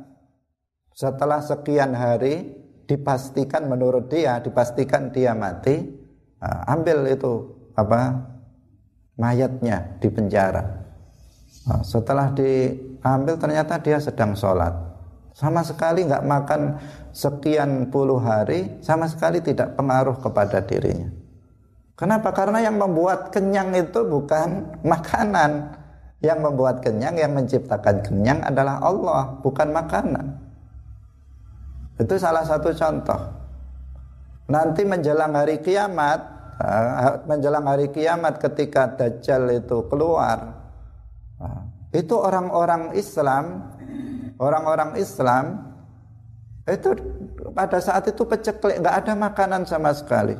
setelah 0.95 1.43
sekian 1.43 1.91
hari 1.91 2.55
dipastikan 2.87 3.67
menurut 3.67 4.07
dia 4.07 4.39
dipastikan 4.39 5.11
dia 5.11 5.35
mati 5.35 5.83
uh, 6.39 6.71
ambil 6.71 7.03
itu 7.11 7.51
apa 7.75 8.23
mayatnya 9.19 9.99
di 9.99 10.07
penjara. 10.07 10.63
Uh, 11.67 11.83
setelah 11.83 12.31
diambil 12.31 13.35
ternyata 13.35 13.75
dia 13.83 13.99
sedang 13.99 14.39
sholat. 14.39 14.71
Sama 15.35 15.67
sekali 15.67 16.07
nggak 16.07 16.23
makan 16.23 16.79
sekian 17.11 17.91
puluh 17.91 18.23
hari 18.23 18.79
sama 18.79 19.11
sekali 19.11 19.43
tidak 19.43 19.75
pengaruh 19.75 20.15
kepada 20.23 20.63
dirinya. 20.63 21.11
Kenapa? 21.99 22.31
Karena 22.31 22.63
yang 22.63 22.79
membuat 22.79 23.35
kenyang 23.35 23.75
itu 23.75 23.99
bukan 24.07 24.63
makanan. 24.95 25.83
Yang 26.23 26.39
membuat 26.39 26.79
kenyang 26.79 27.19
yang 27.19 27.35
menciptakan 27.35 27.99
kenyang 27.99 28.39
adalah 28.47 28.79
Allah 28.79 29.35
bukan 29.43 29.75
makanan 29.75 30.44
itu 31.95 32.13
salah 32.19 32.43
satu 32.43 32.75
contoh. 32.75 33.21
Nanti 34.45 34.85
menjelang 34.85 35.33
hari 35.33 35.57
kiamat, 35.63 36.19
eh, 36.61 37.13
menjelang 37.25 37.65
hari 37.65 37.89
kiamat 37.89 38.37
ketika 38.37 38.93
Dajjal 38.93 39.49
itu 39.57 39.87
keluar, 39.89 40.53
eh, 41.41 41.61
itu 41.97 42.13
orang-orang 42.13 42.93
Islam, 42.93 43.71
orang-orang 44.37 44.99
Islam 44.99 45.75
itu 46.65 46.97
pada 47.53 47.77
saat 47.77 48.09
itu 48.09 48.25
peceklik, 48.25 48.81
nggak 48.81 49.05
ada 49.05 49.13
makanan 49.13 49.61
sama 49.69 49.93
sekali. 49.93 50.35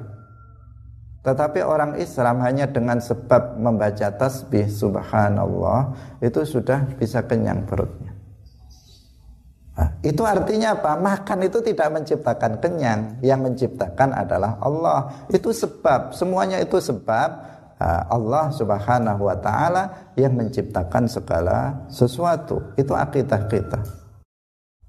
Tetapi 1.26 1.66
orang 1.66 1.98
Islam 1.98 2.38
hanya 2.46 2.70
dengan 2.70 3.02
sebab 3.02 3.58
membaca 3.58 4.14
tasbih 4.14 4.70
subhanallah 4.70 5.98
itu 6.22 6.46
sudah 6.46 6.86
bisa 7.02 7.26
kenyang 7.26 7.66
perutnya. 7.66 8.15
Itu 10.06 10.22
artinya 10.22 10.78
apa? 10.78 10.94
Makan 11.02 11.50
itu 11.50 11.66
tidak 11.66 11.90
menciptakan 11.90 12.62
kenyang, 12.62 13.18
yang 13.26 13.42
menciptakan 13.42 14.14
adalah 14.14 14.62
Allah. 14.62 15.26
Itu 15.34 15.50
sebab, 15.50 16.14
semuanya 16.14 16.62
itu 16.62 16.78
sebab 16.78 17.30
ah, 17.82 18.06
Allah 18.14 18.54
Subhanahu 18.54 19.26
wa 19.26 19.34
taala 19.42 20.14
yang 20.14 20.38
menciptakan 20.38 21.10
segala 21.10 21.90
sesuatu. 21.90 22.62
Itu 22.78 22.94
akidah 22.94 23.50
kita. 23.50 23.82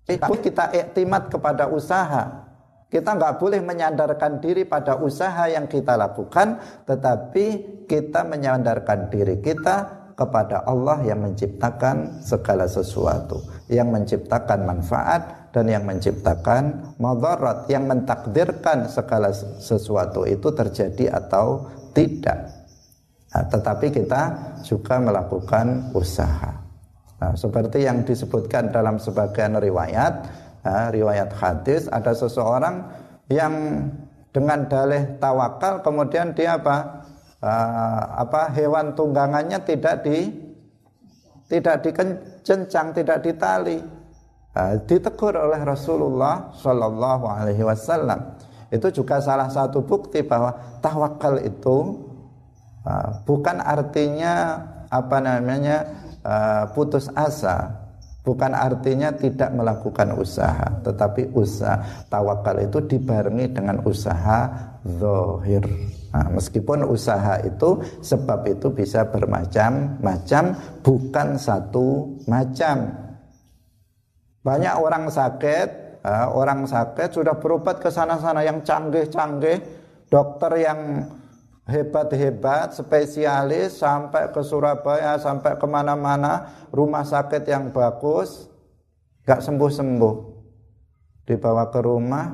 Kalau 0.07 0.39
kita 0.39 0.71
iktimat 0.71 1.33
kepada 1.33 1.67
usaha, 1.67 2.47
kita 2.93 3.17
nggak 3.17 3.41
boleh 3.41 3.65
menyandarkan 3.65 4.39
diri 4.39 4.69
pada 4.69 5.01
usaha 5.01 5.49
yang 5.49 5.65
kita 5.65 5.97
lakukan, 5.97 6.61
tetapi 6.85 7.47
kita 7.89 8.21
menyandarkan 8.23 9.09
diri 9.11 9.41
kita 9.43 10.06
kepada 10.17 10.65
Allah 10.65 11.05
yang 11.05 11.21
menciptakan 11.21 12.25
segala 12.25 12.65
sesuatu, 12.65 13.45
yang 13.69 13.93
menciptakan 13.93 14.65
manfaat 14.65 15.53
dan 15.53 15.69
yang 15.69 15.85
menciptakan 15.85 16.97
madarat, 16.97 17.69
yang 17.69 17.85
mentakdirkan 17.85 18.89
segala 18.89 19.31
sesuatu 19.37 20.25
itu 20.25 20.49
terjadi 20.57 21.21
atau 21.21 21.69
tidak. 21.93 22.49
Nah, 23.37 23.45
tetapi 23.53 23.93
kita 23.93 24.23
juga 24.65 24.97
melakukan 24.97 25.93
usaha. 25.93 26.65
Nah, 27.21 27.33
seperti 27.37 27.85
yang 27.85 28.01
disebutkan 28.01 28.73
dalam 28.73 28.97
sebagian 28.97 29.61
riwayat, 29.61 30.15
nah, 30.65 30.89
riwayat 30.89 31.29
hadis 31.37 31.93
ada 31.93 32.17
seseorang 32.17 32.89
yang 33.29 33.85
dengan 34.33 34.69
dalih 34.69 35.21
tawakal 35.21 35.81
kemudian 35.81 36.33
dia 36.37 36.57
apa? 36.57 36.96
Uh, 37.43 38.03
apa 38.23 38.53
hewan 38.55 38.97
tunggangannya 38.97 39.61
tidak 39.65 40.05
di 40.07 40.31
tidak 41.47 41.87
dikencang, 41.87 42.91
tidak 42.95 43.19
ditali. 43.23 43.79
Uh, 44.57 44.81
ditegur 44.89 45.37
oleh 45.37 45.61
Rasulullah 45.63 46.49
Shallallahu 46.59 47.25
Alaihi 47.29 47.61
Wasallam. 47.61 48.35
Itu 48.73 48.91
juga 48.91 49.23
salah 49.23 49.47
satu 49.47 49.85
bukti 49.85 50.25
bahwa 50.27 50.57
tawakal 50.83 51.39
itu 51.45 52.03
uh, 52.83 53.21
bukan 53.23 53.63
artinya 53.63 54.59
apa 54.91 55.23
namanya 55.23 55.87
uh, 56.27 56.65
putus 56.75 57.07
asa, 57.15 57.69
bukan 58.27 58.57
artinya 58.57 59.15
tidak 59.15 59.55
melakukan 59.55 60.19
usaha, 60.19 60.67
tetapi 60.83 61.31
usaha 61.31 61.79
tawakal 62.11 62.59
itu 62.59 62.83
dibarengi 62.83 63.47
dengan 63.55 63.85
usaha 63.87 64.51
zahir. 64.83 65.63
Nah, 66.17 66.33
meskipun 66.33 66.81
usaha 66.89 67.37
itu 67.45 67.77
sebab 68.01 68.49
itu 68.49 68.73
bisa 68.73 69.05
bermacam-macam 69.05 70.45
bukan 70.81 71.37
satu 71.37 72.17
macam. 72.25 72.89
Banyak 74.41 74.81
orang 74.81 75.13
sakit, 75.13 76.01
orang 76.33 76.65
sakit 76.65 77.13
sudah 77.13 77.37
berobat 77.37 77.85
ke 77.85 77.93
sana-sana 77.93 78.41
yang 78.49 78.65
canggih-canggih, 78.65 79.61
dokter 80.09 80.57
yang 80.57 81.05
hebat-hebat, 81.69 82.73
spesialis 82.73 83.77
sampai 83.85 84.33
ke 84.33 84.41
Surabaya, 84.41 85.21
sampai 85.21 85.61
ke 85.61 85.67
mana-mana, 85.69 86.65
rumah 86.73 87.05
sakit 87.05 87.45
yang 87.45 87.77
bagus, 87.77 88.49
gak 89.29 89.45
sembuh-sembuh. 89.45 90.17
Dibawa 91.29 91.69
ke 91.69 91.81
rumah, 91.85 92.25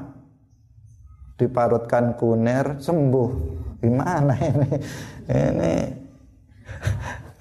diparutkan 1.35 2.15
kunir, 2.15 2.79
sembuh 2.79 3.59
Gimana 3.83 4.39
ini? 4.39 4.71
Ini 5.27 5.75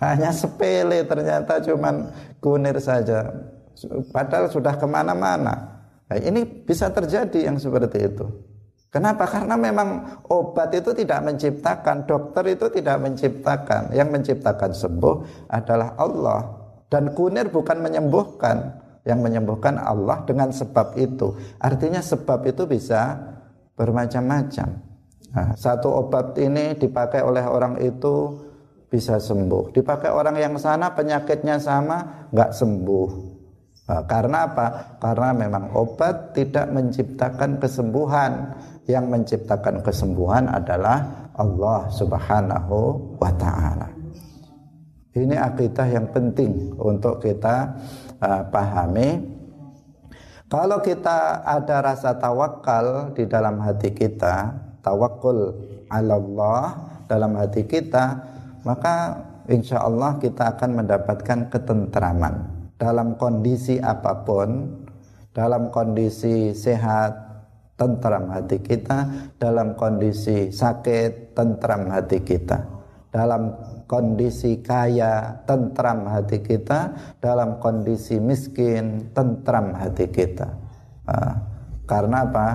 hanya 0.01 0.33
sepele 0.33 1.05
ternyata 1.05 1.61
cuman 1.61 2.09
kunir 2.41 2.81
saja. 2.81 3.29
Padahal 4.09 4.49
sudah 4.49 4.73
ke 4.73 4.89
mana-mana. 4.89 5.85
Nah, 6.09 6.17
ini 6.17 6.43
bisa 6.43 6.89
terjadi 6.89 7.45
yang 7.45 7.61
seperti 7.61 8.09
itu. 8.09 8.25
Kenapa? 8.91 9.23
Karena 9.23 9.55
memang 9.55 10.19
obat 10.27 10.75
itu 10.75 10.91
tidak 10.91 11.23
menciptakan, 11.23 12.03
dokter 12.03 12.43
itu 12.51 12.67
tidak 12.67 12.99
menciptakan. 12.99 13.95
Yang 13.95 14.09
menciptakan 14.11 14.71
sembuh 14.75 15.15
adalah 15.47 15.95
Allah. 15.95 16.41
Dan 16.91 17.15
kunir 17.15 17.47
bukan 17.47 17.79
menyembuhkan. 17.79 18.83
Yang 19.07 19.19
menyembuhkan 19.23 19.79
Allah 19.79 20.27
dengan 20.27 20.51
sebab 20.51 20.99
itu. 20.99 21.31
Artinya 21.63 22.03
sebab 22.03 22.43
itu 22.51 22.67
bisa 22.67 23.15
bermacam-macam. 23.79 24.90
Nah, 25.31 25.55
satu 25.55 25.87
obat 25.87 26.35
ini 26.35 26.75
dipakai 26.75 27.23
oleh 27.23 27.43
orang 27.47 27.79
itu 27.79 28.35
bisa 28.91 29.15
sembuh. 29.15 29.71
Dipakai 29.71 30.11
orang 30.11 30.35
yang 30.35 30.59
sana 30.59 30.91
penyakitnya 30.91 31.55
sama 31.55 32.27
nggak 32.35 32.51
sembuh. 32.51 33.09
Nah, 33.87 34.03
karena 34.07 34.51
apa? 34.51 34.67
Karena 34.99 35.31
memang 35.31 35.71
obat 35.71 36.35
tidak 36.35 36.67
menciptakan 36.71 37.59
kesembuhan. 37.59 38.31
Yang 38.89 39.05
menciptakan 39.07 39.85
kesembuhan 39.85 40.51
adalah 40.51 41.31
Allah 41.37 41.87
Subhanahu 41.95 42.77
wa 43.15 43.31
taala. 43.39 43.87
Ini 45.11 45.35
akidah 45.37 45.87
yang 45.87 46.11
penting 46.11 46.75
untuk 46.75 47.23
kita 47.23 47.77
uh, 48.19 48.41
pahami. 48.51 49.39
Kalau 50.51 50.83
kita 50.83 51.47
ada 51.47 51.79
rasa 51.79 52.19
tawakal 52.19 53.15
di 53.15 53.23
dalam 53.27 53.63
hati 53.63 53.95
kita, 53.95 54.51
tawakul 54.81 55.55
ala 55.89 56.17
Allah 56.17 56.61
dalam 57.05 57.37
hati 57.37 57.65
kita 57.65 58.19
maka 58.61 59.17
insya 59.49 59.81
Allah 59.81 60.21
kita 60.21 60.57
akan 60.57 60.83
mendapatkan 60.83 61.39
ketentraman. 61.49 62.35
Dalam 62.77 63.17
kondisi 63.17 63.77
apa 63.77 64.25
pun 64.25 64.69
dalam 65.31 65.69
kondisi 65.69 66.51
sehat 66.51 67.13
tentram 67.77 68.29
hati 68.29 68.61
kita. 68.61 69.31
Dalam 69.37 69.73
kondisi 69.73 70.53
sakit 70.53 71.33
tentram 71.33 71.89
hati 71.89 72.21
kita. 72.21 72.57
Dalam 73.11 73.53
kondisi 73.89 74.61
kaya 74.61 75.41
tentram 75.49 76.05
hati 76.05 76.41
kita. 76.41 76.79
Dalam 77.17 77.57
kondisi 77.57 78.21
miskin 78.21 79.13
tentram 79.13 79.73
hati 79.73 80.05
kita. 80.09 80.49
Uh, 81.05 81.33
karena 81.89 82.23
apa 82.29 82.47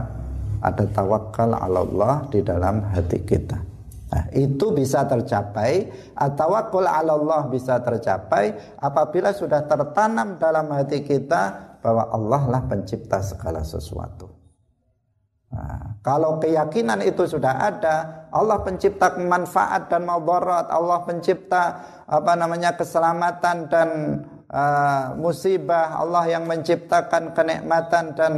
ada 0.62 0.84
tawakal 0.88 1.52
Allah 1.52 2.28
di 2.32 2.40
dalam 2.40 2.84
hati 2.92 3.20
kita. 3.24 3.58
Nah, 4.06 4.24
itu 4.30 4.70
bisa 4.70 5.02
tercapai, 5.04 5.90
tawakal 6.14 6.86
Allah 6.86 7.50
bisa 7.50 7.82
tercapai 7.82 8.54
apabila 8.78 9.34
sudah 9.34 9.66
tertanam 9.66 10.38
dalam 10.38 10.70
hati 10.70 11.02
kita 11.02 11.76
bahwa 11.82 12.10
Allah 12.10 12.42
lah 12.46 12.62
pencipta 12.66 13.18
segala 13.22 13.66
sesuatu. 13.66 14.36
Nah, 15.46 16.02
kalau 16.02 16.42
keyakinan 16.42 17.00
itu 17.06 17.22
sudah 17.24 17.54
ada, 17.70 18.26
Allah 18.34 18.60
pencipta 18.66 19.14
manfaat 19.14 19.86
dan 19.86 20.02
madarat, 20.02 20.66
Allah 20.68 21.06
pencipta 21.06 21.62
apa 22.06 22.32
namanya 22.34 22.74
keselamatan 22.74 23.70
dan 23.70 23.88
uh, 24.50 25.14
musibah, 25.14 25.96
Allah 26.02 26.26
yang 26.26 26.44
menciptakan 26.50 27.30
kenikmatan 27.30 28.18
dan 28.18 28.32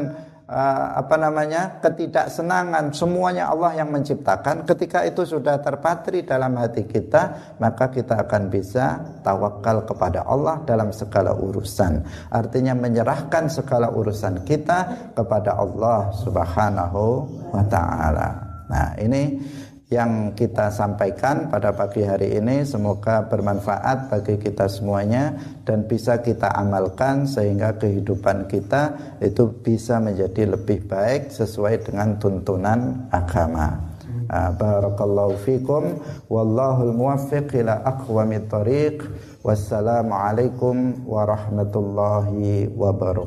uh, 0.48 0.98
apa 0.98 1.14
namanya 1.20 1.78
ketidaksenangan 1.84 2.90
semuanya 2.96 3.52
Allah 3.52 3.78
yang 3.78 3.92
menciptakan. 3.92 4.64
Ketika 4.64 5.04
itu 5.04 5.22
sudah 5.28 5.60
terpatri 5.60 6.24
dalam 6.24 6.56
hati 6.56 6.88
kita 6.88 7.54
maka 7.60 7.92
kita 7.92 8.24
akan 8.24 8.48
bisa 8.48 8.98
tawakal 9.22 9.84
kepada 9.84 10.24
Allah 10.24 10.64
dalam 10.64 10.90
segala 10.90 11.36
urusan. 11.36 12.02
Artinya 12.32 12.72
menyerahkan 12.74 13.52
segala 13.52 13.92
urusan 13.92 14.42
kita 14.42 15.12
kepada 15.14 15.54
Allah 15.60 16.10
Subhanahu 16.16 17.04
wa 17.52 17.64
taala. 17.68 18.28
Nah 18.68 18.92
ini 19.00 19.40
yang 19.88 20.36
kita 20.36 20.68
sampaikan 20.68 21.48
pada 21.48 21.72
pagi 21.72 22.04
hari 22.04 22.36
ini. 22.36 22.60
Semoga 22.64 23.24
bermanfaat 23.24 24.12
bagi 24.12 24.36
kita 24.36 24.68
semuanya 24.68 25.32
dan 25.64 25.88
bisa 25.88 26.20
kita 26.20 26.52
amalkan 26.52 27.24
sehingga 27.24 27.72
kehidupan 27.80 28.52
kita 28.52 29.16
itu 29.24 29.48
bisa 29.64 29.96
menjadi 29.96 30.56
lebih 30.56 30.84
baik 30.84 31.32
sesuai 31.32 31.88
dengan 31.88 32.20
tuntunan 32.20 33.08
agama. 33.08 33.88
Ah, 34.28 34.52
barakallahu 34.52 35.40
fikum. 35.40 36.04
Wallahul 36.28 36.92
muwaffiq 36.92 37.48
ila 37.64 37.80
aqwamit 37.80 38.52
thariq 38.52 39.00
wassalamu 39.40 40.12
alaikum 40.12 41.00
warahmatullahi 41.08 42.68
wabarakatuh 42.68 43.18